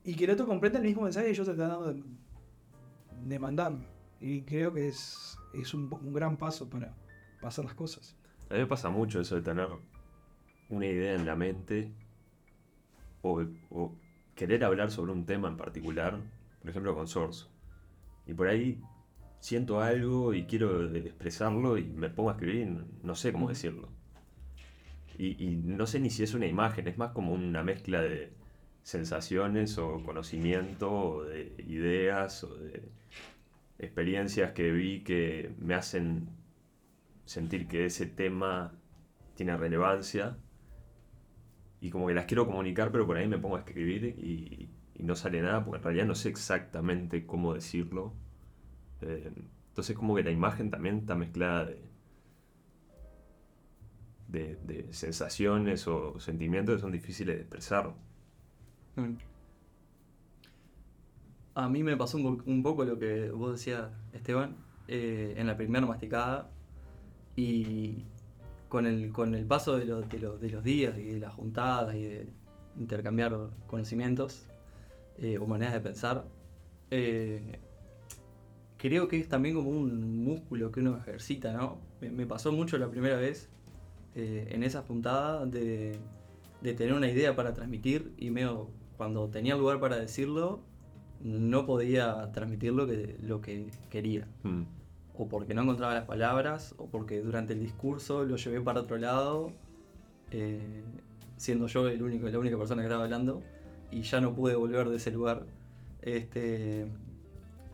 [0.04, 2.04] y que el otro comprenda el mismo mensaje que yo te estoy dando de,
[3.26, 3.74] de mandar.
[4.20, 6.96] Y creo que es, es un, un gran paso para
[7.42, 8.16] pasar las cosas.
[8.50, 9.68] A mí me pasa mucho eso de tener
[10.70, 11.92] una idea en la mente
[13.22, 13.96] o, o
[14.36, 16.20] querer hablar sobre un tema en particular,
[16.62, 17.46] por ejemplo con Source.
[18.28, 18.82] Y por ahí
[19.40, 23.90] siento algo y quiero expresarlo y me pongo a escribir y no- sé cómo decirlo.
[25.18, 28.34] Y, y no sé ni si es una imagen, es más como una mezcla de
[28.84, 32.84] sensaciones o conocimiento o de ideas o de
[33.80, 36.30] experiencias que vi que me hacen
[37.26, 38.74] sentir que ese tema
[39.36, 40.38] tiene relevancia
[41.82, 45.04] y como que las quiero comunicar, pero por ahí me pongo a escribir y, y
[45.04, 48.14] no sale nada porque en realidad no sé exactamente cómo decirlo.
[49.02, 49.32] Eh,
[49.70, 51.66] entonces como que la imagen también está mezclada
[54.28, 57.94] de, de, sensaciones o sentimientos que son difíciles de expresar.
[61.54, 64.56] A mí me pasó un, un poco lo que vos decías, Esteban,
[64.88, 66.50] eh, en la primera masticada.
[67.36, 68.04] Y
[68.70, 71.34] con el, con el paso de, lo- de lo- de los días y de las
[71.34, 72.28] juntadas y de
[72.80, 73.36] intercambiar
[73.68, 74.46] conocimientos
[75.18, 76.26] eh, o maneras de pensar,
[76.92, 77.60] eh,
[78.78, 81.78] creo que es también como un músculo que uno ejercita, ¿no?
[82.02, 83.50] Me, me pasó mucho la primera vez
[84.16, 85.98] eh, en esa puntada de,
[86.62, 90.62] de tener una idea para transmitir y medio cuando tenía lugar para decirlo
[91.22, 94.28] no podía transmitir lo que, lo que quería.
[94.44, 94.64] Mm.
[95.18, 98.98] O porque no encontraba las palabras, o porque durante el discurso lo llevé para otro
[98.98, 99.52] lado,
[100.32, 100.84] eh,
[101.38, 103.42] siendo yo el único, la única persona que estaba hablando,
[103.92, 105.46] y ya no pude volver de ese lugar.
[106.02, 106.88] Este,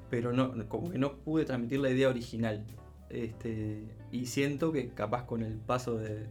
[0.09, 2.63] pero no, como que no pude transmitir la idea original.
[3.09, 6.27] Este, y siento que capaz con el paso de,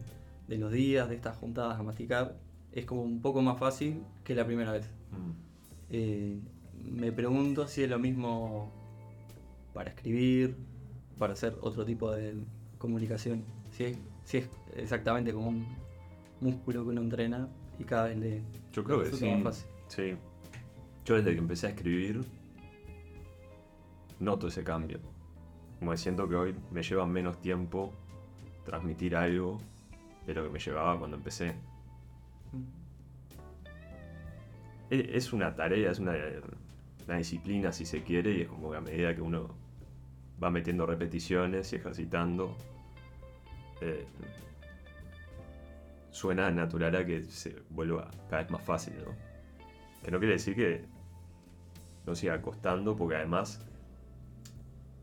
[0.47, 2.37] de los días, de estas juntadas a masticar,
[2.71, 4.89] es como un poco más fácil que la primera vez.
[5.11, 5.31] Mm.
[5.89, 6.39] Eh,
[6.83, 8.71] me pregunto si es lo mismo
[9.73, 10.55] para escribir,
[11.21, 12.33] para hacer otro tipo de
[12.79, 13.43] comunicación.
[13.69, 15.67] Si es, si es exactamente como un
[16.39, 18.41] músculo que uno entrena y cada vez le
[18.73, 19.29] Yo creo que sí.
[19.29, 19.67] más fácil.
[19.87, 20.15] Sí.
[21.05, 22.25] Yo desde que empecé a escribir
[24.19, 24.99] noto ese cambio.
[25.77, 27.93] Como que siento que hoy me lleva menos tiempo
[28.65, 29.59] transmitir algo
[30.25, 31.53] de lo que me llevaba cuando empecé.
[34.89, 36.15] E- Es una tarea, es una,
[37.05, 39.60] una disciplina si se quiere y es como que a medida que uno
[40.43, 42.55] va metiendo repeticiones y ejercitando,
[43.81, 44.05] eh,
[46.11, 49.15] suena natural a que se vuelva cada vez más fácil, ¿no?
[50.03, 50.85] Que no quiere decir que
[52.05, 53.65] no siga costando, porque además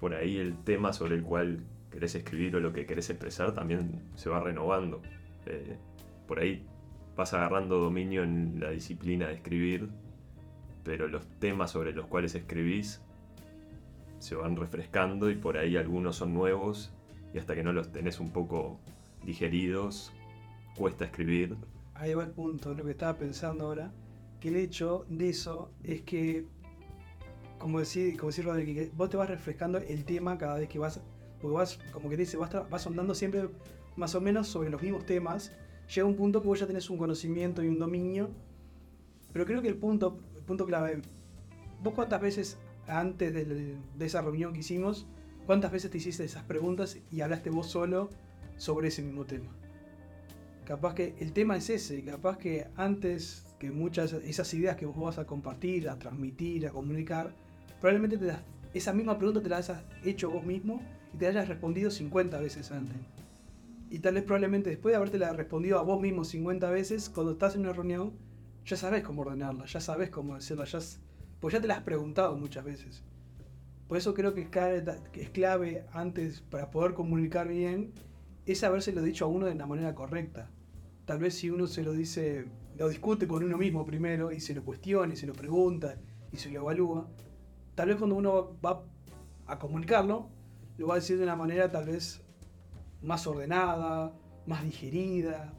[0.00, 4.02] por ahí el tema sobre el cual querés escribir o lo que querés expresar también
[4.14, 5.02] se va renovando.
[5.46, 5.76] Eh,
[6.26, 6.66] por ahí
[7.16, 9.88] vas agarrando dominio en la disciplina de escribir,
[10.84, 13.02] pero los temas sobre los cuales escribís
[14.18, 16.90] se van refrescando y por ahí algunos son nuevos
[17.32, 18.78] y hasta que no los tenés un poco
[19.24, 20.12] digeridos,
[20.76, 21.56] cuesta escribir.
[21.94, 23.92] Ahí va el punto, lo que estaba pensando ahora,
[24.40, 26.46] que el hecho de eso es que,
[27.58, 31.00] como decía, como que vos te vas refrescando el tema cada vez que vas
[31.40, 33.48] Porque vas, como que te dice, vas, vas siempre
[33.96, 35.52] más o menos sobre los mismos temas.
[35.92, 38.30] Llega un punto que vos ya tenés un conocimiento y un dominio.
[39.32, 41.02] Pero creo que el punto, el punto clave,
[41.82, 45.06] vos cuántas veces antes del- de esa reunión que hicimos,
[45.46, 48.10] cuántas veces te hiciste esas preguntas y hablaste vos solo
[48.56, 49.50] sobre ese mismo tema.
[50.64, 54.96] Capaz que el tema es ese, capaz que antes que muchas esas ideas que vos
[54.98, 57.34] vas a compartir, a transmitir, a comunicar,
[57.80, 58.42] probablemente te las-
[58.74, 60.82] esa misma pregunta te la hayas hecho vos mismo
[61.14, 62.96] y te hayas respondido 50 veces antes.
[63.90, 67.54] Y tal vez probablemente después de habértela respondido a vos mismo 50 veces, cuando estás
[67.54, 68.12] en una reunión,
[68.66, 70.78] ya sabes cómo ordenarla, ya sabes cómo decirla, ya,
[71.40, 73.02] pues ya te la has preguntado muchas veces.
[73.86, 77.92] Por eso creo que es clave, que es clave antes para poder comunicar bien,
[78.44, 80.50] es habérselo dicho a uno de la manera correcta.
[81.04, 82.46] Tal vez si uno se lo dice,
[82.76, 85.96] lo discute con uno mismo primero y se lo cuestiona y se lo pregunta
[86.32, 87.08] y se lo evalúa,
[87.74, 88.84] tal vez cuando uno va
[89.46, 90.28] a comunicarlo,
[90.76, 92.20] lo va a decir de una manera tal vez
[93.02, 94.12] más ordenada,
[94.46, 95.52] más digerida.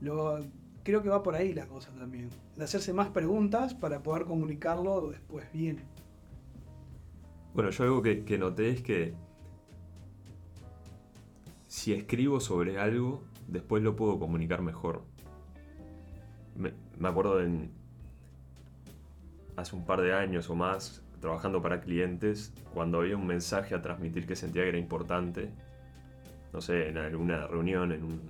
[0.00, 0.44] Lo,
[0.86, 2.30] creo que va por ahí la cosa también.
[2.56, 5.82] De hacerse más preguntas para poder comunicarlo después bien.
[7.54, 9.14] Bueno, yo algo que, noté es que
[11.66, 15.02] si escribo sobre algo, después lo puedo comunicar mejor.
[16.54, 17.72] Me, me acuerdo en
[19.56, 23.82] hace un par de años o más, trabajando para clientes, cuando había un mensaje a
[23.82, 25.50] transmitir que sentía que era importante,
[26.52, 28.20] no sé, en alguna reunión, en un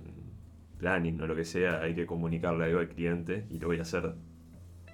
[0.77, 3.81] planning o lo que sea, hay que comunicarle algo al cliente y lo voy a
[3.81, 4.13] hacer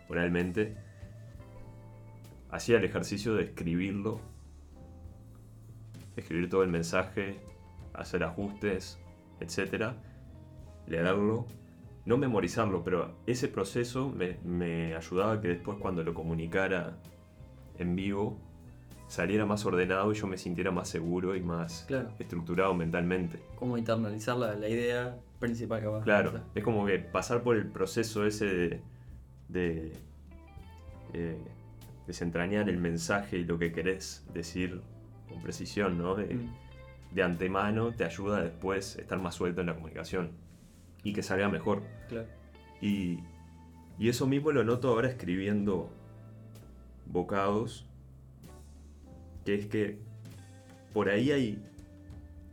[0.09, 0.75] oralmente
[2.53, 4.21] hacía el ejercicio de escribirlo,
[6.15, 7.39] escribir todo el mensaje,
[7.93, 8.99] hacer ajustes,
[9.39, 9.93] etc.
[10.85, 11.47] Leerlo,
[12.05, 16.99] no memorizarlo, pero ese proceso me, me ayudaba que después cuando lo comunicara
[17.79, 18.39] en vivo
[19.13, 22.09] saliera más ordenado y yo me sintiera más seguro y más Claro.
[22.17, 23.39] estructurado mentalmente.
[23.55, 26.49] Cómo internalizar la, la idea principal que vas a Claro, contar.
[26.55, 28.81] es como que pasar por el proceso ese de,
[29.49, 29.91] de,
[31.13, 31.37] eh,
[32.07, 34.81] desentrañar el mensaje y lo que querés decir
[35.29, 36.15] con precisión, ¿no?
[36.15, 36.49] De, Mm.
[37.13, 40.31] de antemano te ayuda a después estar más suelto en la comunicación
[41.03, 41.83] y que salga mejor.
[42.09, 42.27] Claro.
[42.81, 43.19] Y,
[43.99, 45.91] y eso mismo lo noto ahora escribiendo
[47.05, 47.85] bocados,
[49.45, 49.97] que es que
[50.93, 51.63] por ahí hay,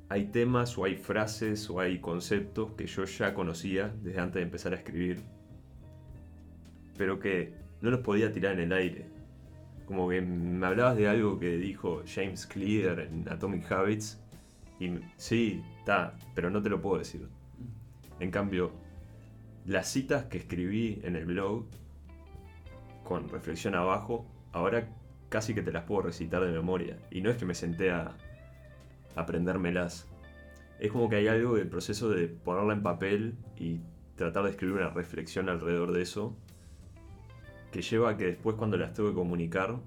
[0.09, 4.43] hay temas o hay frases o hay conceptos que yo ya conocía desde antes de
[4.43, 5.21] empezar a escribir,
[6.97, 9.07] pero que no los podía tirar en el aire.
[9.87, 14.21] Como que me hablabas de algo que dijo James Clear en Atomic Habits,
[14.79, 17.29] y sí, está, pero no te lo puedo decir.
[18.19, 18.73] En cambio,
[19.67, 21.67] las citas que escribí en el blog,
[23.05, 24.89] con reflexión abajo, ahora
[25.31, 26.99] casi que te las puedo recitar de memoria.
[27.11, 28.15] Y no es que me senté a
[29.15, 30.07] aprendérmelas.
[30.79, 33.81] Es como que hay algo del proceso de ponerla en papel y
[34.17, 36.37] tratar de escribir una reflexión alrededor de eso,
[37.71, 39.79] que lleva a que después cuando las tengo que comunicar,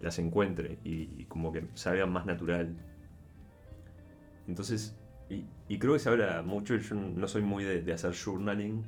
[0.00, 2.76] las encuentre y, como que salgan más natural.
[4.46, 4.96] Entonces,
[5.28, 8.84] y, y creo que se habla mucho, yo no soy muy de, de hacer journaling,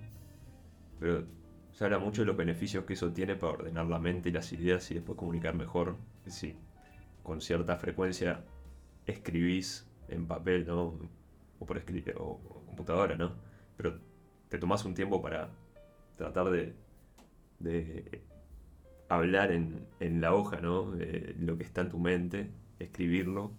[1.00, 1.24] pero
[1.72, 4.52] se habla mucho de los beneficios que eso tiene para ordenar la mente y las
[4.52, 5.96] ideas y después comunicar mejor.
[6.26, 6.54] Si
[7.22, 8.44] con cierta frecuencia
[9.06, 10.98] escribís en papel, ¿no?
[11.58, 11.82] O por
[12.16, 13.32] o, computadora, ¿no?
[13.76, 13.98] Pero
[14.48, 15.48] te tomás un tiempo para
[16.16, 16.74] tratar de,
[17.58, 18.22] de
[19.08, 20.90] hablar en, en la hoja, ¿no?
[20.90, 23.52] De lo que está en tu mente, escribirlo,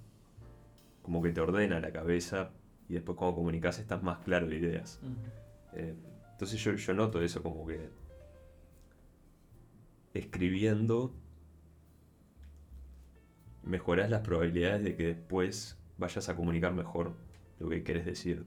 [1.01, 2.51] como que te ordena la cabeza
[2.89, 4.99] y después cuando comunicas estás más claro de ideas.
[5.73, 5.95] Eh,
[6.31, 7.89] entonces yo, yo noto eso como que
[10.13, 11.13] escribiendo
[13.63, 17.13] mejorás las probabilidades de que después vayas a comunicar mejor
[17.59, 18.45] lo que querés decir.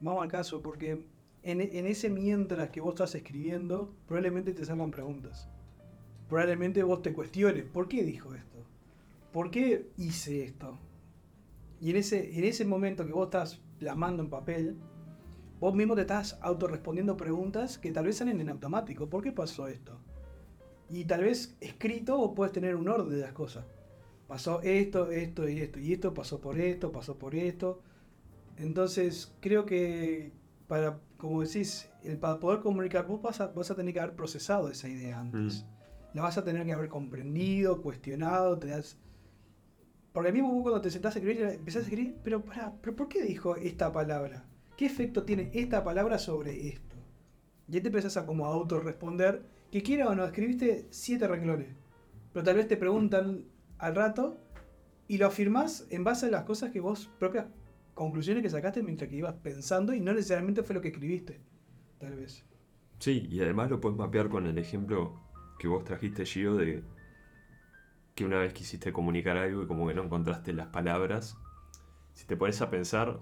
[0.00, 1.04] Vamos al caso, porque
[1.42, 5.48] en, ese mientras que vos estás escribiendo, probablemente te salgan preguntas.
[6.28, 8.58] Probablemente vos te cuestiones, ¿por qué dijo esto?
[9.32, 10.78] ¿Por qué hice esto?
[11.80, 14.76] Y en ese, en ese momento que vos estás plasmando en papel,
[15.60, 19.08] vos mismo te estás autorrespondiendo preguntas que tal vez salen en automático.
[19.08, 19.98] ¿Por qué pasó esto?
[20.88, 23.66] Y tal vez escrito vos puedes tener un orden de las cosas.
[24.26, 27.82] Pasó esto, esto y esto, y esto pasó por esto, pasó por esto.
[28.56, 30.32] Entonces, creo que
[30.66, 34.14] para, como decís, el, para poder comunicar, vos vas a, vas a tener que haber
[34.14, 35.64] procesado esa idea antes.
[36.14, 38.98] La vas a tener que haber comprendido, cuestionado, te das...
[40.12, 43.08] Porque mismo vos cuando te sentás a escribir, empezás a escribir, pero pará, ¿pero ¿por
[43.08, 44.46] qué dijo esta palabra?
[44.78, 46.94] ¿Qué efecto tiene esta palabra sobre esto?
[47.66, 51.66] Y ahí te empezás a como autorresponder, que quiera o no, escribiste siete renglones.
[52.32, 53.44] Pero tal vez te preguntan
[53.78, 54.38] al rato
[55.08, 57.46] y lo afirmás en base a las cosas que vos, propias
[57.94, 61.40] conclusiones que sacaste mientras que ibas pensando y no necesariamente fue lo que escribiste,
[61.98, 62.44] tal vez.
[63.00, 65.20] Sí, y además lo puedes mapear con el ejemplo
[65.58, 66.84] que vos trajiste, Gio, de
[68.14, 71.36] que una vez quisiste comunicar algo y como que no encontraste las palabras.
[72.14, 73.18] Si te pones a pensar,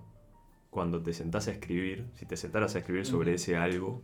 [0.77, 4.03] cuando te sentás a escribir, si te sentaras a escribir sobre ese algo,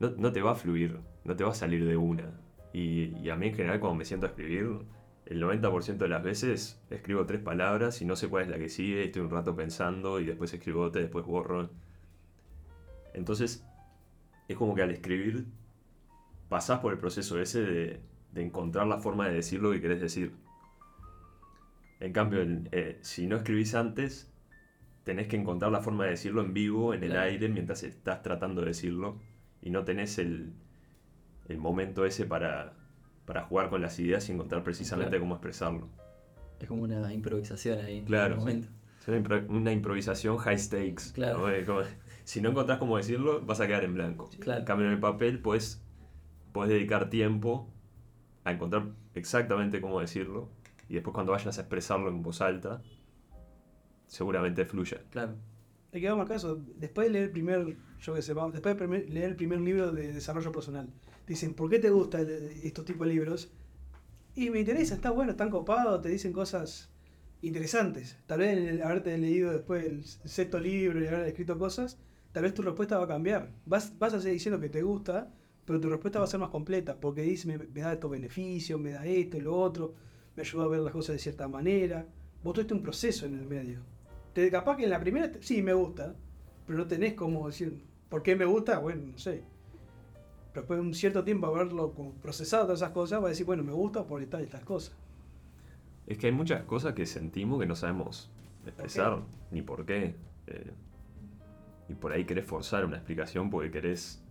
[0.00, 2.42] no, no te va a fluir, no te va a salir de una.
[2.74, 4.80] Y, y a mí en general cuando me siento a escribir,
[5.24, 8.68] el 90% de las veces escribo tres palabras y no sé cuál es la que
[8.68, 11.70] sigue, y estoy un rato pensando y después escribo otra, después borro.
[13.14, 13.64] Entonces,
[14.46, 15.46] es como que al escribir
[16.50, 18.00] pasás por el proceso ese de,
[18.32, 20.34] de encontrar la forma de decir lo que querés decir.
[22.00, 22.40] En cambio,
[22.72, 24.30] eh, si no escribís antes,
[25.08, 27.24] tenés que encontrar la forma de decirlo en vivo, en el Claro.
[27.30, 29.16] aire, mientras estás tratando de decirlo.
[29.62, 30.52] Y no tenés el,
[31.48, 32.74] el momento ese para,
[33.24, 35.22] para jugar con las ideas y encontrar precisamente Claro.
[35.22, 35.88] cómo expresarlo.
[36.60, 38.02] Es como una improvisación ahí.
[38.02, 38.68] Claro, en el momento.
[39.00, 41.12] Es una, impro- una improvisación high stakes.
[41.14, 41.48] Claro.
[41.48, 41.64] ¿no?
[41.66, 41.80] Como-
[42.24, 44.28] si no encontrás cómo decirlo, vas a quedar en blanco.
[44.40, 44.60] Claro.
[44.60, 45.82] En cambio, en el papel puedes
[46.66, 47.72] dedicar tiempo
[48.44, 50.50] a encontrar exactamente cómo decirlo.
[50.86, 52.82] Y después cuando vayas a expresarlo en voz alta,
[54.08, 55.00] seguramente fluya.
[55.10, 55.36] Claro.
[55.92, 58.74] Hay que vamos al caso, después de leer el primer, yo que sé, vamos, después
[58.74, 60.88] de primer- leer el primer libro de desarrollo personal,
[61.26, 62.26] dicen, ¿por qué te gustan
[62.62, 63.52] estos tipos de libros?
[64.34, 66.90] Y me interesa, está bueno, están copados, te dicen cosas
[67.40, 68.18] interesantes.
[68.26, 71.98] Tal vez en el haberte leído después el sexto libro y haber escrito cosas,
[72.32, 73.50] tal vez tu respuesta va a cambiar.
[73.64, 75.32] Vas, vas a seguir diciendo que te gusta,
[75.64, 78.78] pero tu respuesta va a ser más completa, porque dice, me, me da estos beneficios,
[78.78, 79.94] me da esto y lo otro,
[80.36, 82.06] me ayuda a ver las cosas de cierta manera.
[82.42, 83.80] Vos tuviste un proceso en el medio.
[84.32, 86.14] Te, capaz que en la primera, sí, me gusta,
[86.66, 88.78] pero no tenés como decir, ¿por qué me gusta?
[88.78, 89.42] Bueno, no sé.
[90.52, 93.62] Pero después de un cierto tiempo haberlo procesado todas esas cosas, va a decir, bueno,
[93.64, 94.96] me gusta por estas estas cosas.
[96.06, 98.30] Es que hay muchas cosas que sentimos que no sabemos
[98.64, 100.14] expresar ni por qué.
[100.46, 100.72] eh,
[101.88, 104.22] y por ahí querés forzar una explicación porque querés.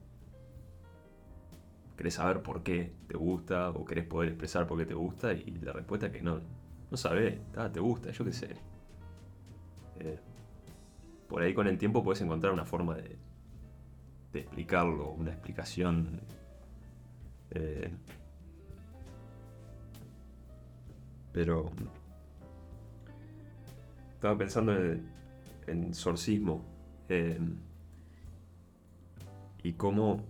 [1.98, 5.58] querés saber por qué te gusta o querés poder expresar por qué te gusta y
[5.62, 6.40] la respuesta es que no.
[6.90, 8.56] No sabés, ah, te gusta, yo qué sé.
[10.00, 10.20] Eh,
[11.28, 13.18] por ahí con el tiempo puedes encontrar una forma de,
[14.34, 16.22] explicarlo, una explicación.
[17.52, 17.92] eh,
[21.34, 21.70] pero
[24.16, 25.08] estaba pensando en,
[25.68, 26.66] en sorcismo
[27.10, 27.40] eh,
[29.62, 30.24] y cómo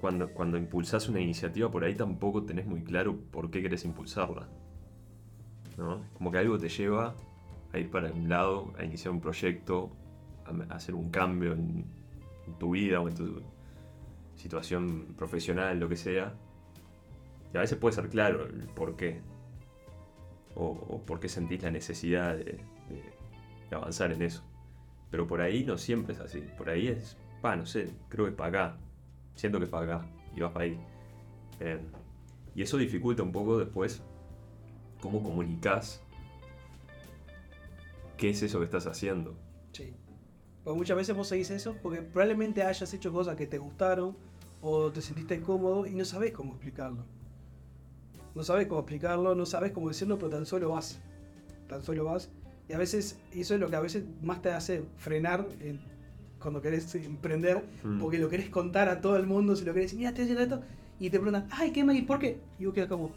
[0.00, 4.48] cuando, cuando impulsás una iniciativa por ahí tampoco tenés muy claro por qué querés impulsarla.
[5.76, 7.14] Como que algo te lleva
[7.72, 9.90] a ir para un lado, a iniciar un proyecto,
[10.46, 11.84] a, hacer un cambio en,
[12.58, 13.42] tu vida o en tu
[14.36, 16.34] situación profesional, lo que sea.
[17.52, 19.20] Y a veces puede ser claro el por qué.
[20.54, 23.14] O, o por qué sentís la necesidad de, de-
[23.70, 24.44] de avanzar en eso.
[25.10, 26.42] Pero por ahí no siempre es así.
[26.56, 28.78] Por ahí es, pa, no sé, creo que es para acá.
[29.34, 30.06] Siento que es para acá.
[30.36, 30.78] Y vas para ahí.
[31.60, 31.80] Eh,
[32.54, 34.02] y eso dificulta un poco después
[35.04, 36.00] cómo comunicas
[38.16, 39.34] qué es eso que estás haciendo.
[39.72, 39.92] Sí.
[40.64, 44.16] Porque muchas veces vos seguís eso porque probablemente hayas hecho cosas que te gustaron
[44.62, 47.04] o te sentiste incómodo y no sabés cómo explicarlo.
[48.34, 50.98] No sabés cómo explicarlo, no sabés cómo decirlo, pero tan solo vas.
[51.68, 52.30] Tan solo vas.
[52.66, 55.80] Y a veces, eso es lo que a veces más te hace frenar en-
[56.40, 58.00] cuando querés emprender, Mm.
[58.00, 60.42] porque lo querés contar a todo el mundo, si lo querés decir, mira, estoy haciendo
[60.42, 60.62] esto,
[60.98, 62.38] y te preguntan, ay, ¿qué me ¿Por qué?
[62.58, 63.12] Y vos quedas como,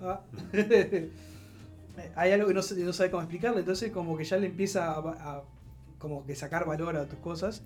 [0.00, 0.20] ah.
[2.14, 4.98] Hay algo que no, no sabe cómo explicarle, entonces como que ya le empieza a,
[4.98, 5.42] a-
[5.98, 7.62] como que sacar valor a tus cosas,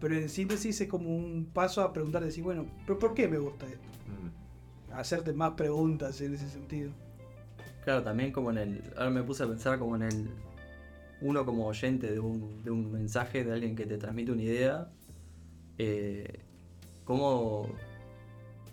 [0.00, 3.36] pero en síntesis es como un paso a preguntar, decir, bueno, ¿pero por qué me
[3.38, 3.78] gusta esto?
[4.08, 4.92] Mm.
[4.94, 6.92] Hacerte más preguntas en ese sentido.
[7.84, 8.82] Claro, también como en el.
[8.96, 10.30] Ahora me puse a pensar como en el.
[11.20, 14.88] Uno como oyente de un, de un mensaje de alguien que te transmite una idea.
[15.76, 16.40] eh,
[17.04, 17.66] ¿cómo,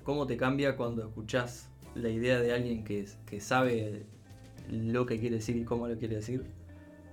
[0.04, 4.06] ¿Cómo te cambia cuando escuchás la idea de alguien que, que sabe
[4.70, 6.46] lo que quiere decir y cómo lo quiere decir?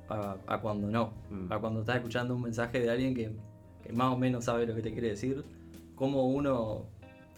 [0.09, 1.13] A, a cuando no.
[1.31, 1.53] Mm.
[1.53, 3.31] A cuando estás escuchando un mensaje de alguien que,
[3.83, 5.45] que más o menos sabe lo que te quiere decir.
[5.97, 6.87] ¿Cómo uno.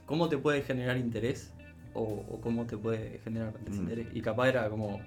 [0.07, 1.53] ¿Cómo te puede generar interés?
[1.95, 4.09] O, o cómo te puede generar desinterés.
[4.15, 5.01] Y capaz era como.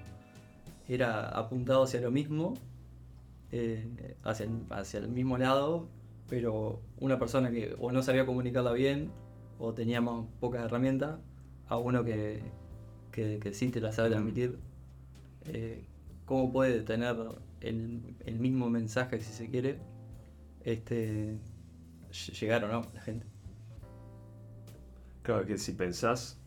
[0.88, 2.54] Era apuntado hacia lo mismo.
[3.52, 5.88] eh, hacia, el, hacia el mismo lado.
[6.28, 9.10] Pero una persona que o no sabía comunicarla bien.
[9.58, 11.18] O tenía más pocas herramientas.
[11.68, 12.42] A uno que,
[13.10, 14.58] que, que sí te la sabe transmitir.
[15.46, 15.84] eh,
[16.24, 17.16] cómo puede tener
[17.60, 19.78] el, el mismo mensaje, si se quiere,
[20.62, 21.38] este
[22.10, 23.26] ll- llegar o no la gente.
[25.22, 26.38] Claro que si pensás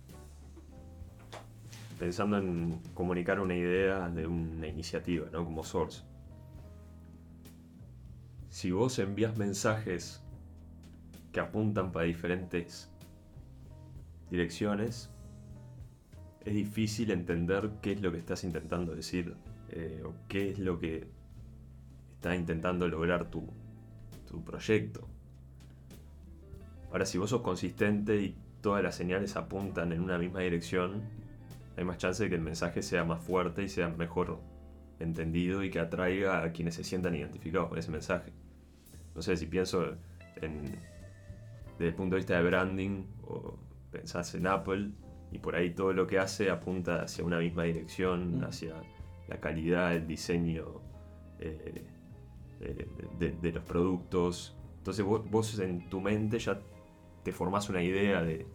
[2.00, 5.44] pensando en comunicar una idea de una iniciativa, ¿no?
[5.44, 6.04] Como Source.
[8.50, 10.22] Si vos envías mensajes
[11.32, 12.90] que apuntan para diferentes
[14.30, 15.10] direcciones,
[16.46, 19.36] es difícil entender qué es lo que estás intentando decir
[19.70, 21.08] eh, o qué es lo que
[22.16, 23.46] está intentando lograr tu,
[24.28, 25.08] tu proyecto.
[26.92, 31.04] Ahora, si vos sos consistente y todas las señales apuntan en una misma dirección,
[31.76, 34.40] hay más chance de que el mensaje sea más fuerte y sea mejor
[35.00, 38.32] entendido y que atraiga a quienes se sientan identificados con ese mensaje.
[39.16, 39.96] No sé, si pienso
[40.42, 40.64] en,
[41.78, 43.58] desde el punto de vista de branding o
[44.00, 44.92] pensás en Apple
[45.32, 48.44] y por ahí todo lo que hace apunta hacia una misma dirección, Mm.
[48.46, 48.76] hacia
[49.28, 50.66] la calidad, el diseño
[51.40, 51.86] eh,
[52.62, 52.88] eh,
[53.20, 54.56] de, de los productos.
[54.78, 56.60] Entonces vos, vos en tu mente ya
[57.24, 58.46] te formás una idea de,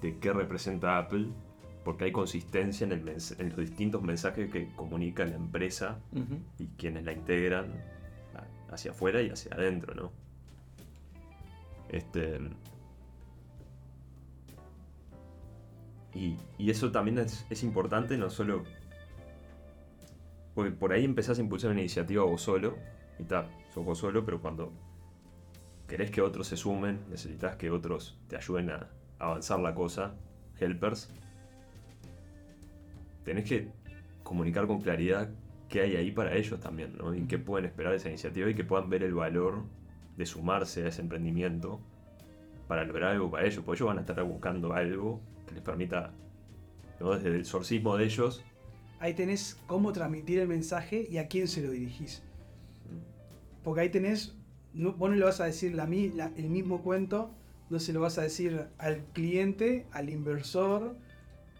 [0.00, 1.28] de qué representa Apple
[1.84, 6.00] porque hay consistencia en, el mens- en los distintos mensajes que comunica la empresa
[6.58, 7.66] y quienes la integran
[8.70, 10.10] hacia afuera y hacia adentro, ¿no?
[11.90, 12.38] Este.
[16.14, 18.64] Y, eso también es, importante, no solo.
[20.54, 22.76] Porque por ahí empezás a impulsar una iniciativa vos solo,
[23.18, 24.72] y está, sos vos solo, pero cuando
[25.88, 28.88] querés que otros se sumen, necesitas que otros te ayuden a
[29.18, 30.14] avanzar la cosa,
[30.60, 31.10] helpers,
[33.24, 33.72] tenés que
[34.22, 35.30] comunicar con claridad
[35.68, 37.12] qué hay ahí para ellos también, ¿no?
[37.14, 39.64] Y qué pueden esperar de esa iniciativa y que puedan ver el valor
[40.16, 41.80] de sumarse a ese emprendimiento
[42.68, 45.20] para lograr algo para ellos, porque ellos van a estar buscando algo
[45.54, 46.12] les permita,
[47.00, 47.12] ¿no?
[47.14, 48.44] desde el sorcismo de ellos,
[49.00, 52.22] Ahí tenés cómo transmitir el mensaje y a quién se lo dirigís.
[53.62, 54.34] Porque ahí tenés,
[54.72, 57.30] no, vos no le vas a decir la, mi- la- el mismo cuento,
[57.70, 60.96] no se lo vas a decir al cliente, al inversor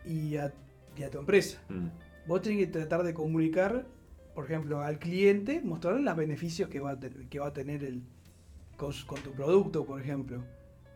[0.07, 0.53] y a,
[0.97, 1.61] y a tu empresa.
[1.69, 1.89] mm,
[2.27, 3.87] Vos tenés que tratar de comunicar,
[4.35, 7.85] por ejemplo, al cliente, mostrarle los beneficios que va a, te- que va a tener
[7.85, 8.03] el,
[8.79, 10.43] con tu producto, por ejemplo.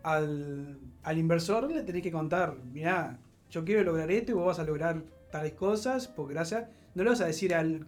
[0.02, 3.18] Al, al inversor le tenés que contar, mirá,
[3.50, 7.10] yo quiero lograr esto y vos vas a lograr tales cosas, porque gracias, no le
[7.10, 7.86] vas a decir al,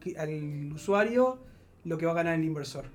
[0.74, 1.38] usuario
[1.84, 2.86] lo que va a ganar el inversor.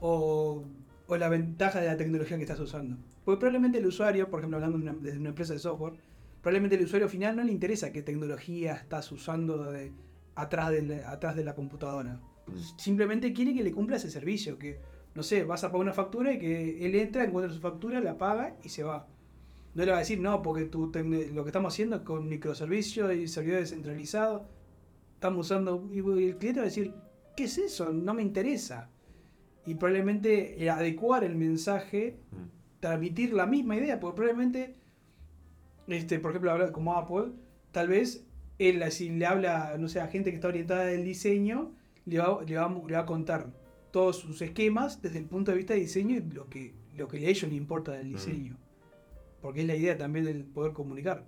[0.00, 0.64] O,
[1.06, 2.96] o la ventaja de la tecnología que estás usando.
[3.24, 5.94] Porque probablemente el usuario, por ejemplo, hablando de una- empresa de software,
[6.40, 9.92] probablemente el usuario final no le interesa qué tecnología estás usando de,
[10.34, 12.20] atrás, de la, atrás de la computadora.
[12.78, 14.80] Simplemente quiere que le cumpla ese servicio, que,
[15.14, 18.16] no sé, vas a pagar una factura y que él entra, encuentra su factura, la
[18.18, 19.06] paga y se va.
[19.74, 23.14] No le va a decir, no, porque tecne- lo que estamos haciendo es con microservicios
[23.14, 24.42] y servidores descentralizados,
[25.14, 25.88] estamos usando...
[25.92, 26.94] Y el cliente va a decir,
[27.36, 27.92] ¿qué es eso?
[27.92, 28.90] No me interesa.
[29.66, 34.74] Y probablemente adecuar el mensaje mm, transmitir la misma idea, porque probablemente,
[35.86, 37.32] este, por ejemplo, como Apple,
[37.72, 38.26] tal vez
[38.58, 41.72] él si le habla, no sé, a gente que está orientada del diseño,
[42.06, 43.48] le va, le va, le va a contar
[43.90, 47.18] todos sus esquemas desde el punto de vista de diseño y lo que, lo que
[47.18, 48.56] a ellos les importa del diseño.
[49.40, 51.26] Porque es la idea también del poder comunicar.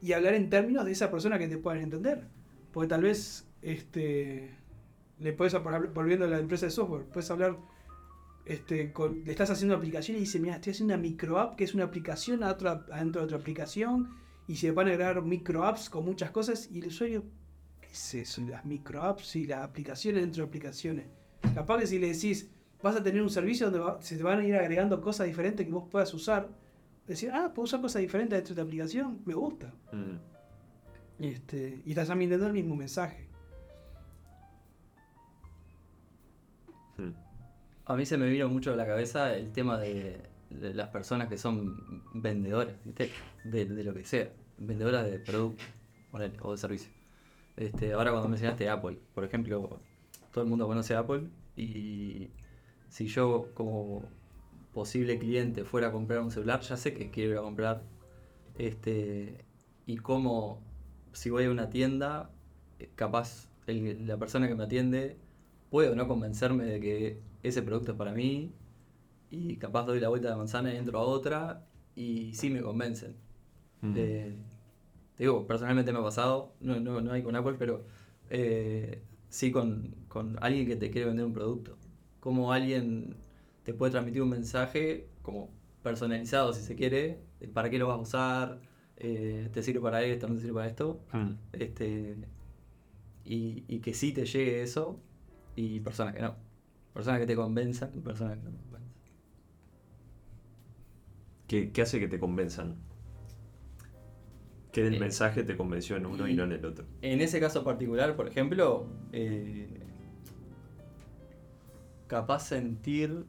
[0.00, 2.28] Y hablar en términos de esa persona que te puedan entender.
[2.72, 4.50] Porque tal vez, este,
[5.18, 5.54] le puedes,
[5.94, 7.56] volviendo a la empresa de software, puedes hablar
[8.46, 11.56] este, con- le estás haciendo una aplicación y dice, mira, estoy haciendo una micro app
[11.56, 14.10] que es una aplicación adentro de otra aplicación
[14.46, 17.24] y se van a agregar micro apps con muchas cosas y el usuario,
[17.80, 18.42] ¿qué es eso?
[18.42, 21.06] Las micro apps y las aplicaciones dentro de aplicaciones.
[21.54, 22.50] Capaz que si le decís,
[22.82, 25.64] vas a tener un servicio donde va- se te van a ir agregando cosas diferentes
[25.66, 26.48] que vos puedas usar,
[27.06, 29.72] decir, ah, puedo usar cosas diferentes dentro de esta aplicación, me gusta.
[29.92, 30.16] mm,
[31.20, 33.28] Este, y estás transmitiendo el mismo mensaje.
[36.98, 37.10] mm.
[37.86, 40.20] A mí se me vino mucho a la cabeza el tema de,
[40.50, 43.10] de las personas que son vendedoras, ¿viste?
[43.44, 44.28] De, de lo que sea.
[44.58, 45.62] Vendedoras de producto
[46.42, 46.90] o de servicio.
[47.56, 49.80] Este, ahora cuando mencionaste Apple, por ejemplo,
[50.34, 52.30] todo el mundo conoce Apple y
[52.88, 54.02] si yo como
[54.72, 57.84] posible cliente fuera a comprar un celular, ya sé que quiero ir a comprar.
[58.58, 59.44] Este,
[59.86, 60.60] y como
[61.12, 62.32] si voy a una tienda,
[62.96, 65.16] capaz el- la persona que me atiende
[65.70, 68.52] puede o no convencerme de que ese producto es para mí
[69.30, 71.64] y capaz doy la vuelta de manzana y entro a otra
[71.94, 73.14] y sí me convencen.
[73.82, 73.94] Mm.
[73.96, 74.36] Eh,
[75.16, 77.84] te digo, personalmente me ha pasado, no, no, no hay con Apple, pero
[78.30, 79.00] eh,
[79.34, 81.76] sí con, con alguien que te quiere vender un producto.
[82.20, 83.16] Como alguien
[83.64, 85.50] te puede transmitir un mensaje como
[85.82, 87.18] personalizado, si se quiere,
[87.52, 88.60] para qué lo vas a usar,
[88.96, 91.00] eh, te sirve para esto, no te sirve para esto.
[91.12, 91.30] Mm.
[91.52, 92.16] Este,
[93.24, 95.00] y, y que sí te llegue eso,
[95.56, 96.36] y personas que no.
[96.92, 98.94] Personas que te convenzan y personas que no te convenzan.
[101.48, 102.76] ¿Qué, qué hace que te convenzan?
[104.74, 106.84] Que el Eh, mensaje te convenció en uno y no en el otro.
[107.00, 109.68] En ese caso particular, por ejemplo, eh,
[112.06, 113.24] capaz sentir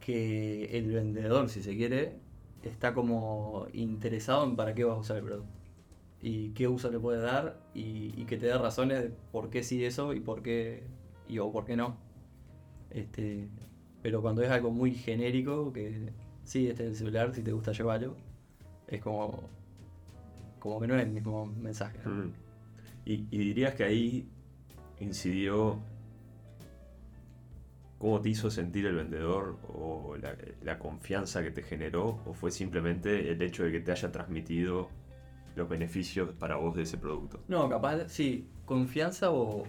[0.00, 2.18] que el vendedor, si se quiere,
[2.62, 5.52] está como interesado en para qué vas a usar el producto.
[6.22, 9.62] Y qué uso le puede dar y, y que te dé razones de por qué
[9.62, 10.84] sí eso y por qué
[11.28, 11.96] y, o por qué no.
[12.90, 13.48] Este,
[14.02, 16.12] pero cuando es algo muy genérico, que
[16.44, 18.16] sí, este es el celular, si te gusta llevarlo,
[18.88, 19.48] es como,
[20.60, 21.98] como que no es el mismo mensaje.
[22.08, 22.32] Mm.
[23.04, 24.28] Y, y dirías que ahí
[25.00, 25.80] incidió
[27.98, 32.50] cómo te hizo sentir el vendedor o la, la confianza que te generó o fue
[32.50, 34.88] simplemente el hecho de que te haya transmitido
[35.56, 37.42] los beneficios para vos de ese producto.
[37.48, 39.64] No, capaz, sí, confianza o,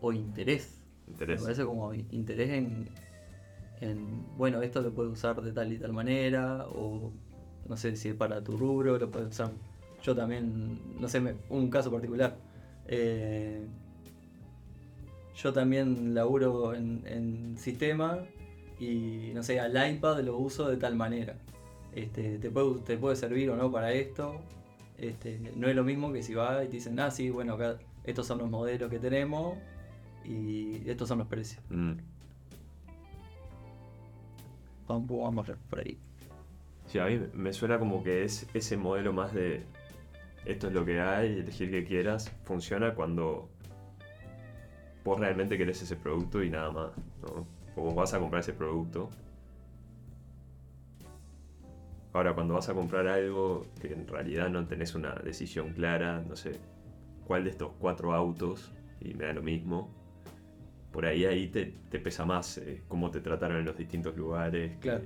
[0.00, 0.80] o interés.
[1.08, 1.40] Interés.
[1.40, 2.88] Me parece como interés en,
[3.80, 7.12] en, bueno, esto lo puedes usar de tal y tal manera, o
[7.68, 9.50] no sé si es para tu rubro, lo puedes usar.
[10.02, 12.36] Yo también, no sé, me- un caso particular.
[12.86, 13.64] eh,
[15.34, 18.18] yo también laburo en, en sistema
[18.78, 21.36] y, no sé, al iPad lo uso de tal manera.
[21.94, 24.40] Este, te, puede, te puede servir o no para esto.
[24.98, 27.78] Este, no es lo mismo que si va y te dicen, ah, sí, bueno, acá
[28.04, 29.56] estos son los modelos que tenemos
[30.24, 31.62] y estos son los precios.
[31.70, 31.92] Mm.
[34.86, 35.98] Vamos vamos por ahí.
[36.86, 39.64] Sí, a mí me suena como que es ese modelo más de
[40.44, 43.48] esto es lo que hay, elegir que quieras, funciona cuando
[45.04, 46.90] vos realmente querés ese producto y nada más,
[47.22, 47.46] ¿no?
[47.76, 49.10] O vos vas a comprar ese producto.
[52.12, 56.36] Ahora, cuando vas a comprar algo que en realidad no tenés una decisión clara, no
[56.36, 56.52] sé,
[57.26, 58.70] cuál de estos cuatro autos,
[59.00, 59.88] y me da lo mismo,
[60.92, 64.72] por ahí ahí te, te pesa más eh, cómo te trataron en los distintos lugares,
[64.72, 65.04] que- Claro.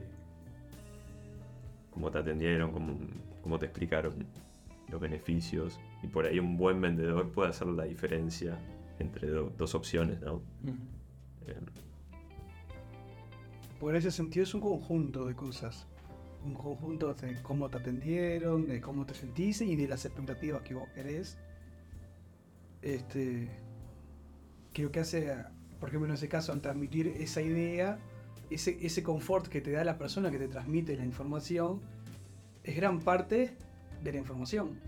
[1.91, 2.99] cómo te atendieron, cómo,
[3.41, 4.27] cómo te explicaron
[4.91, 5.79] los beneficios.
[6.03, 8.59] Y por ahí un buen vendedor puede hacer la diferencia
[8.99, 10.43] entre do- dos opciones, ¿no?
[11.47, 11.55] Eh,
[13.81, 15.87] Por ese sentido es un conjunto de cosas.
[16.45, 20.75] Un conjunto de cómo te atendieron, de cómo te sentís y de las expectativas que
[20.75, 21.37] vos querés.
[22.83, 23.49] Este,
[24.73, 25.35] creo que hace,
[25.81, 27.99] por ejemplo, en ese caso, al transmitir esa idea,
[28.49, 31.81] ese, ese confort que te da la persona que te transmite la información,
[32.63, 33.57] es gran parte
[34.03, 34.79] de la información.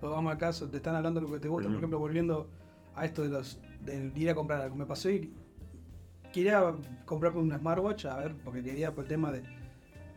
[0.00, 2.50] Pues vamos caso, te están hablando de lo que te gusta, por ejemplo, volviendo
[2.94, 4.76] a esto de los de ir a comprar algo.
[4.76, 5.32] Me pasó y
[6.32, 9.42] quería comprarme una smartwatch, a ver, porque quería por el tema de,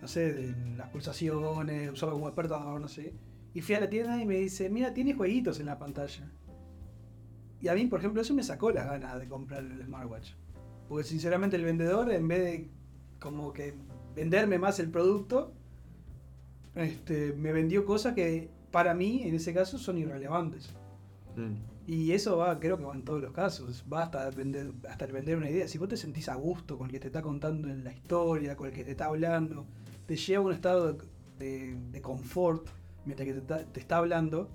[0.01, 3.13] no sé, de las pulsaciones, usarlo como despertador, no sé.
[3.53, 6.31] Y fui a la tienda y me dice, mira, tiene jueguitos en la pantalla.
[7.61, 10.33] Y a mí, por ejemplo, eso me sacó las ganas de comprar el smartwatch.
[10.89, 12.69] Porque sinceramente el vendedor, en vez de
[13.19, 13.75] como que
[14.15, 15.53] venderme más el producto,
[16.75, 20.69] este, me vendió cosas que para mí, en ese caso, son irrelevantes.
[21.35, 21.53] mm,
[21.87, 23.85] Y eso va, creo que va en todos los casos.
[23.91, 25.67] Va hasta vender, hasta vender una idea.
[25.67, 28.55] Si vos te sentís a gusto con el que te está contando en la historia,
[28.57, 29.65] con el que te está hablando,
[30.07, 31.05] te lleva a un estado de,
[31.39, 32.67] de- de confort
[33.05, 34.49] mientras que te está, te está hablando,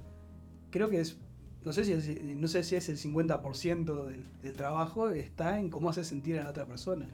[0.71, 1.19] creo que es,
[1.65, 5.71] no sé si es, no sé si es el 50% del, del trabajo, está en
[5.71, 7.07] cómo hace sentir a la otra persona.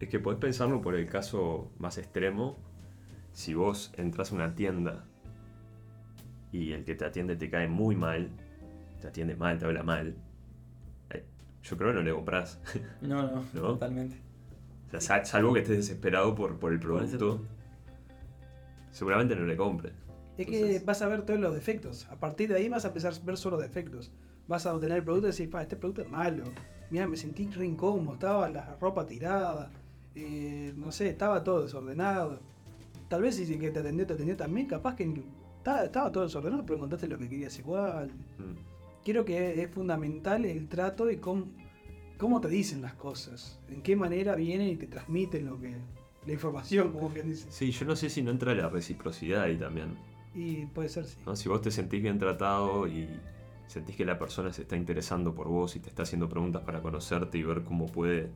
[0.00, 2.56] Es que podés pensarlo por el caso más extremo.
[3.38, 5.04] Si vos entras a una tienda
[6.50, 8.30] y el que te atiende te cae muy mal,
[9.00, 10.16] te atiende mal, te habla mal,
[11.10, 11.24] eh,
[11.62, 12.58] yo creo que no le compras.
[13.00, 13.60] No, no, ¿No?
[13.74, 14.16] totalmente.
[14.88, 17.40] O sea, sal- salvo que estés desesperado por, por el producto,
[18.90, 19.92] seguramente no le compres.
[20.36, 22.08] Es que Entonces- vas a ver todos los defectos.
[22.10, 24.10] A partir de ahí vas a empezar a ver solo defectos.
[24.48, 26.42] Vas a obtener el producto y decir, pa, este producto es malo.
[26.90, 29.70] Mira, me sentí re incómodo, estaba la ropa tirada.
[30.16, 32.40] eh, no sé, estaba todo desordenado.
[33.08, 35.22] Tal vez si que te atendió te atendió también, capaz que
[35.56, 38.08] estaba, estaba todo desordenado, pero encontraste lo que querías igual.
[38.38, 39.02] Mm.
[39.04, 41.46] Creo que es fundamental el trato y cómo,
[42.18, 43.60] cómo te dicen las cosas.
[43.68, 45.74] En qué manera vienen y te transmiten lo que
[46.26, 47.46] la información, como quien dice.
[47.50, 49.96] Sí, yo no sé si no entra la reciprocidad ahí también.
[50.34, 51.16] Y puede ser, sí.
[51.24, 51.34] ¿no?
[51.34, 53.08] Si vos te sentís bien tratado y
[53.66, 56.82] sentís que la persona se está interesando por vos y te está haciendo preguntas para
[56.82, 58.30] conocerte y ver cómo puede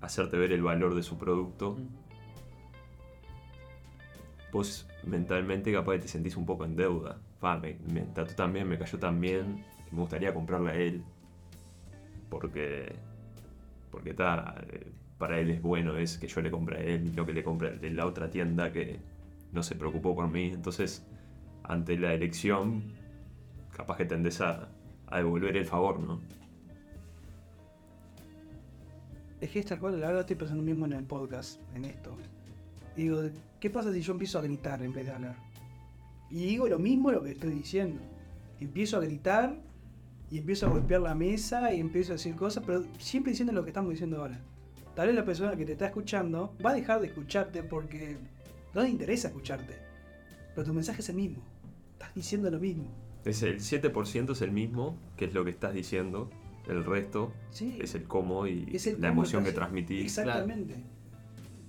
[0.00, 1.76] hacerte ver el valor de su producto,
[4.54, 7.18] vos mentalmente capaz que te sentís un poco en deuda.
[7.60, 11.04] Me, me trató tan bien, me cayó tan bien, me gustaría comprarle a él.
[12.30, 12.94] Porque,
[13.90, 17.10] porque está, eh, para él es bueno es que yo le compre a él y
[17.10, 19.00] no que le compre de la otra tienda que
[19.52, 20.46] no se preocupó por mí.
[20.46, 21.04] Entonces,
[21.64, 22.84] ante la elección,
[23.76, 24.68] capaz que tendés a,
[25.08, 26.20] a devolver el favor, ¿no?
[29.40, 32.16] Es que tal cual, la verdad estoy pensando mismo en el podcast, en esto.
[32.96, 33.22] Digo,
[33.64, 35.36] ¿qué pasa si yo empiezo a gritar en vez de hablar?
[36.28, 37.98] Y digo lo mismo lo que estoy diciendo.
[38.60, 39.56] Empiezo a gritar
[40.30, 43.64] y empiezo a golpear la mesa y empiezo a decir cosas, pero siempre diciendo lo
[43.64, 44.38] que estamos diciendo ahora.
[44.94, 48.18] Tal vez la persona que te está escuchando va a dejar de escucharte porque
[48.74, 49.78] no le interesa escucharte.
[50.54, 51.42] Pero tu mensaje es el mismo.
[51.94, 52.84] Estás diciendo lo mismo.
[53.24, 56.28] Es el 7% es el mismo, que es lo que estás diciendo.
[56.68, 57.78] El resto Sí.
[57.80, 60.04] es el cómo y Es el la cómo emoción que transmitís.
[60.18, 60.84] Exactamente.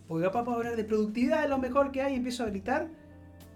[0.07, 2.89] Porque capaz para hablar de productividad es lo mejor que hay y empiezo a gritar.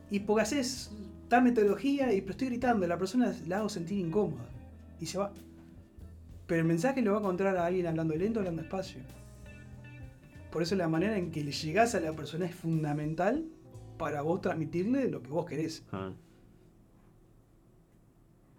[0.10, 0.92] Y porque haces
[1.28, 4.50] tal metodología y pero estoy gritando, la persona la hago sentir incómoda.
[5.00, 5.32] Y se va.
[6.48, 9.02] Pero el mensaje lo va a encontrar a alguien hablando lento, hablando despacio.
[10.52, 13.46] Por eso la manera en que le llegás a la persona es fundamental
[14.00, 15.86] para vos transmitirle lo que vos querés.
[15.92, 16.12] Ah,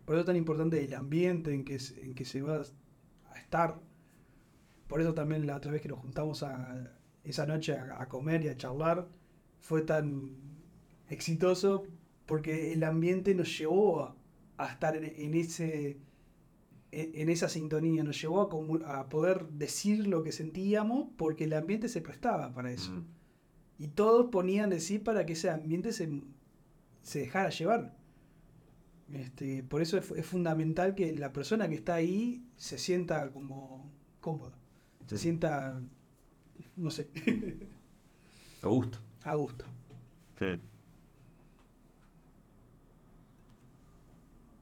[0.05, 2.62] Por eso es tan importante el ambiente en que, en que se va
[3.32, 3.80] a estar.
[4.86, 6.93] Por eso también la otra vez que nos juntamos a,
[7.24, 9.08] esa noche a, a comer y a charlar
[9.60, 10.30] fue tan
[11.08, 11.84] exitoso
[12.26, 14.16] porque el ambiente nos llevó a,
[14.58, 15.98] a estar en, en ese
[16.92, 18.40] en, en esa sintonía, nos llevó
[18.84, 22.92] a, a poder decir lo que sentíamos porque el ambiente se prestaba para eso.
[22.92, 23.04] mm.
[23.78, 26.22] Y todos ponían de sí para que ese ambiente se,
[27.02, 27.96] se dejara llevar.
[29.12, 33.90] Este, por eso es, es fundamental que la persona que está ahí se sienta como
[34.20, 34.52] cómoda.
[35.06, 35.80] Se sienta,
[36.76, 37.08] no sé,
[38.62, 38.98] A gusto.
[39.24, 39.64] a gusto.
[40.38, 40.46] Sí.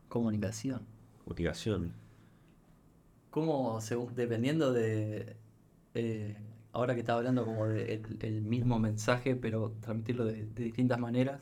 [0.08, 0.80] Comunicación.
[1.24, 1.92] Comunicación.
[3.30, 5.36] ¿Cómo, según- dependiendo de.
[5.94, 6.36] eh,
[6.72, 10.98] ahora que estaba hablando como de el, el mismo mensaje, pero transmitirlo de, de distintas
[10.98, 11.40] maneras,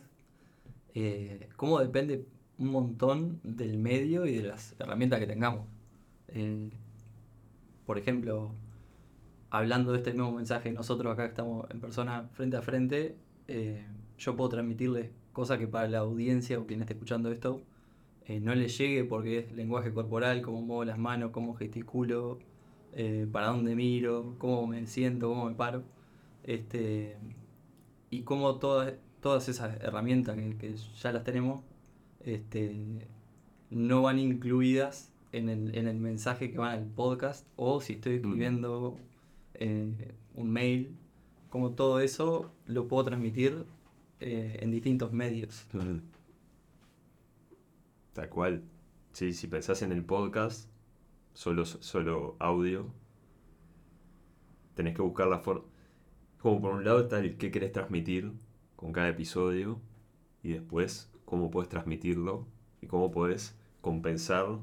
[0.95, 2.25] eh, ¿cómo depende
[2.59, 5.67] un montón del medio y de las herramientas que tengamos?
[6.29, 6.71] Eh,
[7.87, 8.51] por ejemplo,
[9.51, 13.17] hablando de este mismo mensaje, nosotros acá estamos en persona frente a frente,
[13.49, 13.85] eh,
[14.19, 17.63] yo puedo transmitirles cosas que para la audiencia o quien esté escuchando esto
[18.27, 22.39] eh, no le llegue porque es lenguaje corporal, cómo muevo las manos, cómo gesticulo,
[22.93, 25.85] eh, para dónde miro, cómo me siento, cómo me paro.
[26.43, 27.17] Este,
[28.11, 31.63] y cómo todas, todas esas herramientas que, que ya las tenemos
[32.21, 33.07] este,
[33.71, 38.17] no van incluidas en el, en el mensaje que va al podcast o si estoy
[38.17, 38.97] escribiendo
[39.59, 40.97] eh, un mail,
[41.51, 43.65] como todo eso lo puedo transmitir
[44.21, 45.67] eh, en distintos medios.
[48.13, 48.63] Tal cual.
[49.13, 50.69] Sí, si pensás en el podcast,
[51.33, 52.93] solo, solo audio,
[54.75, 55.65] tenés que buscar la forma.
[56.39, 58.33] Como por un lado está el qué querés transmitir
[58.77, 59.81] con cada episodio
[60.43, 62.47] y después cómo puedes transmitirlo
[62.81, 64.59] y cómo puedes compensar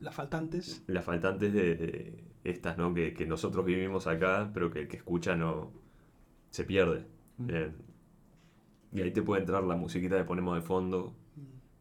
[0.00, 0.82] Las faltantes.
[0.86, 2.94] las faltantes de, de estas, ¿no?
[2.94, 5.72] Que, que nosotros vivimos acá, pero que el que escucha no
[6.50, 7.06] se pierde.
[7.38, 7.50] Mm.
[7.50, 7.72] Eh,
[8.92, 11.14] y ahí te puede entrar la musiquita que ponemos de fondo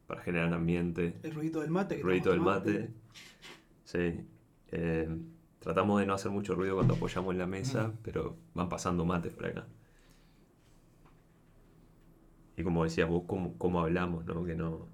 [0.07, 1.97] para generar ambiente, El ruido del mate.
[1.97, 2.93] que ruido del mate.
[3.83, 4.21] Sí.
[4.71, 5.17] Eh,
[5.59, 9.33] tratamos de no hacer mucho ruido cuando apoyamos en la mesa, pero van pasando mates
[9.33, 9.67] por acá.
[12.55, 14.43] Y como decías vos, cómo, cómo hablamos, ¿no?
[14.43, 14.87] Que no.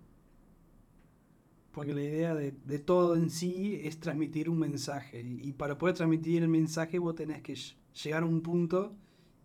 [1.74, 5.22] Porque la idea de, de todo en sí es transmitir un mensaje.
[5.22, 8.96] Y, para poder transmitir el mensaje vos tenés que ll- llegar a un punto,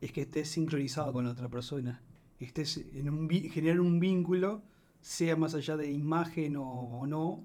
[0.01, 2.03] es que estés sincronizado con la otra persona.
[2.39, 4.63] Estés en un, generar un vínculo,
[5.01, 7.45] sea más allá de imagen o, o no,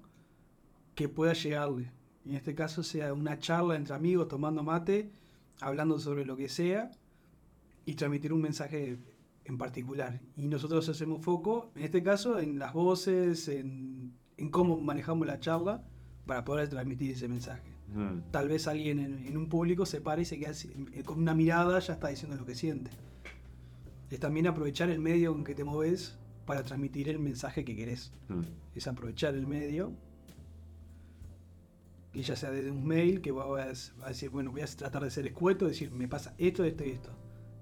[0.94, 1.90] que pueda llegarle.
[2.26, 5.10] En este caso sea una charla entre amigos tomando mate,
[5.60, 6.90] hablando sobre lo que sea,
[7.86, 8.98] y transmitir un mensaje
[9.46, 10.20] en particular.
[10.36, 15.38] Y nosotros hacemos foco, en este caso, en las voces, en, en cómo manejamos la
[15.40, 15.82] charla
[16.26, 17.62] para poder transmitir ese mensaje.
[17.94, 20.52] Mm, Tal vez alguien en, en un público se pare y se queda
[20.92, 22.90] eh, con una mirada, ya está diciendo lo que siente.
[24.10, 26.16] Es también aprovechar el medio en que te moves
[26.46, 28.12] para transmitir el mensaje que querés.
[28.28, 28.40] mm.
[28.74, 29.92] Es aprovechar el medio.
[32.12, 35.10] Y ya sea desde un mail que vas a decir, bueno, voy a tratar de
[35.10, 37.10] ser escueto, decir, me pasa esto, esto y esto.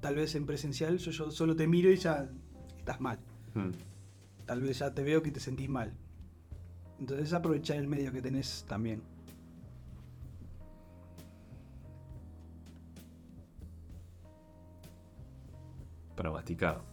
[0.00, 2.28] Tal vez en presencial yo, yo solo te miro y ya
[2.76, 3.18] estás mal.
[3.54, 3.70] Mm.
[4.44, 5.94] Tal vez ya te veo que te sentís mal.
[7.02, 9.02] Entonces aprovechar el medio que tenés también.
[16.14, 16.91] Para masticar.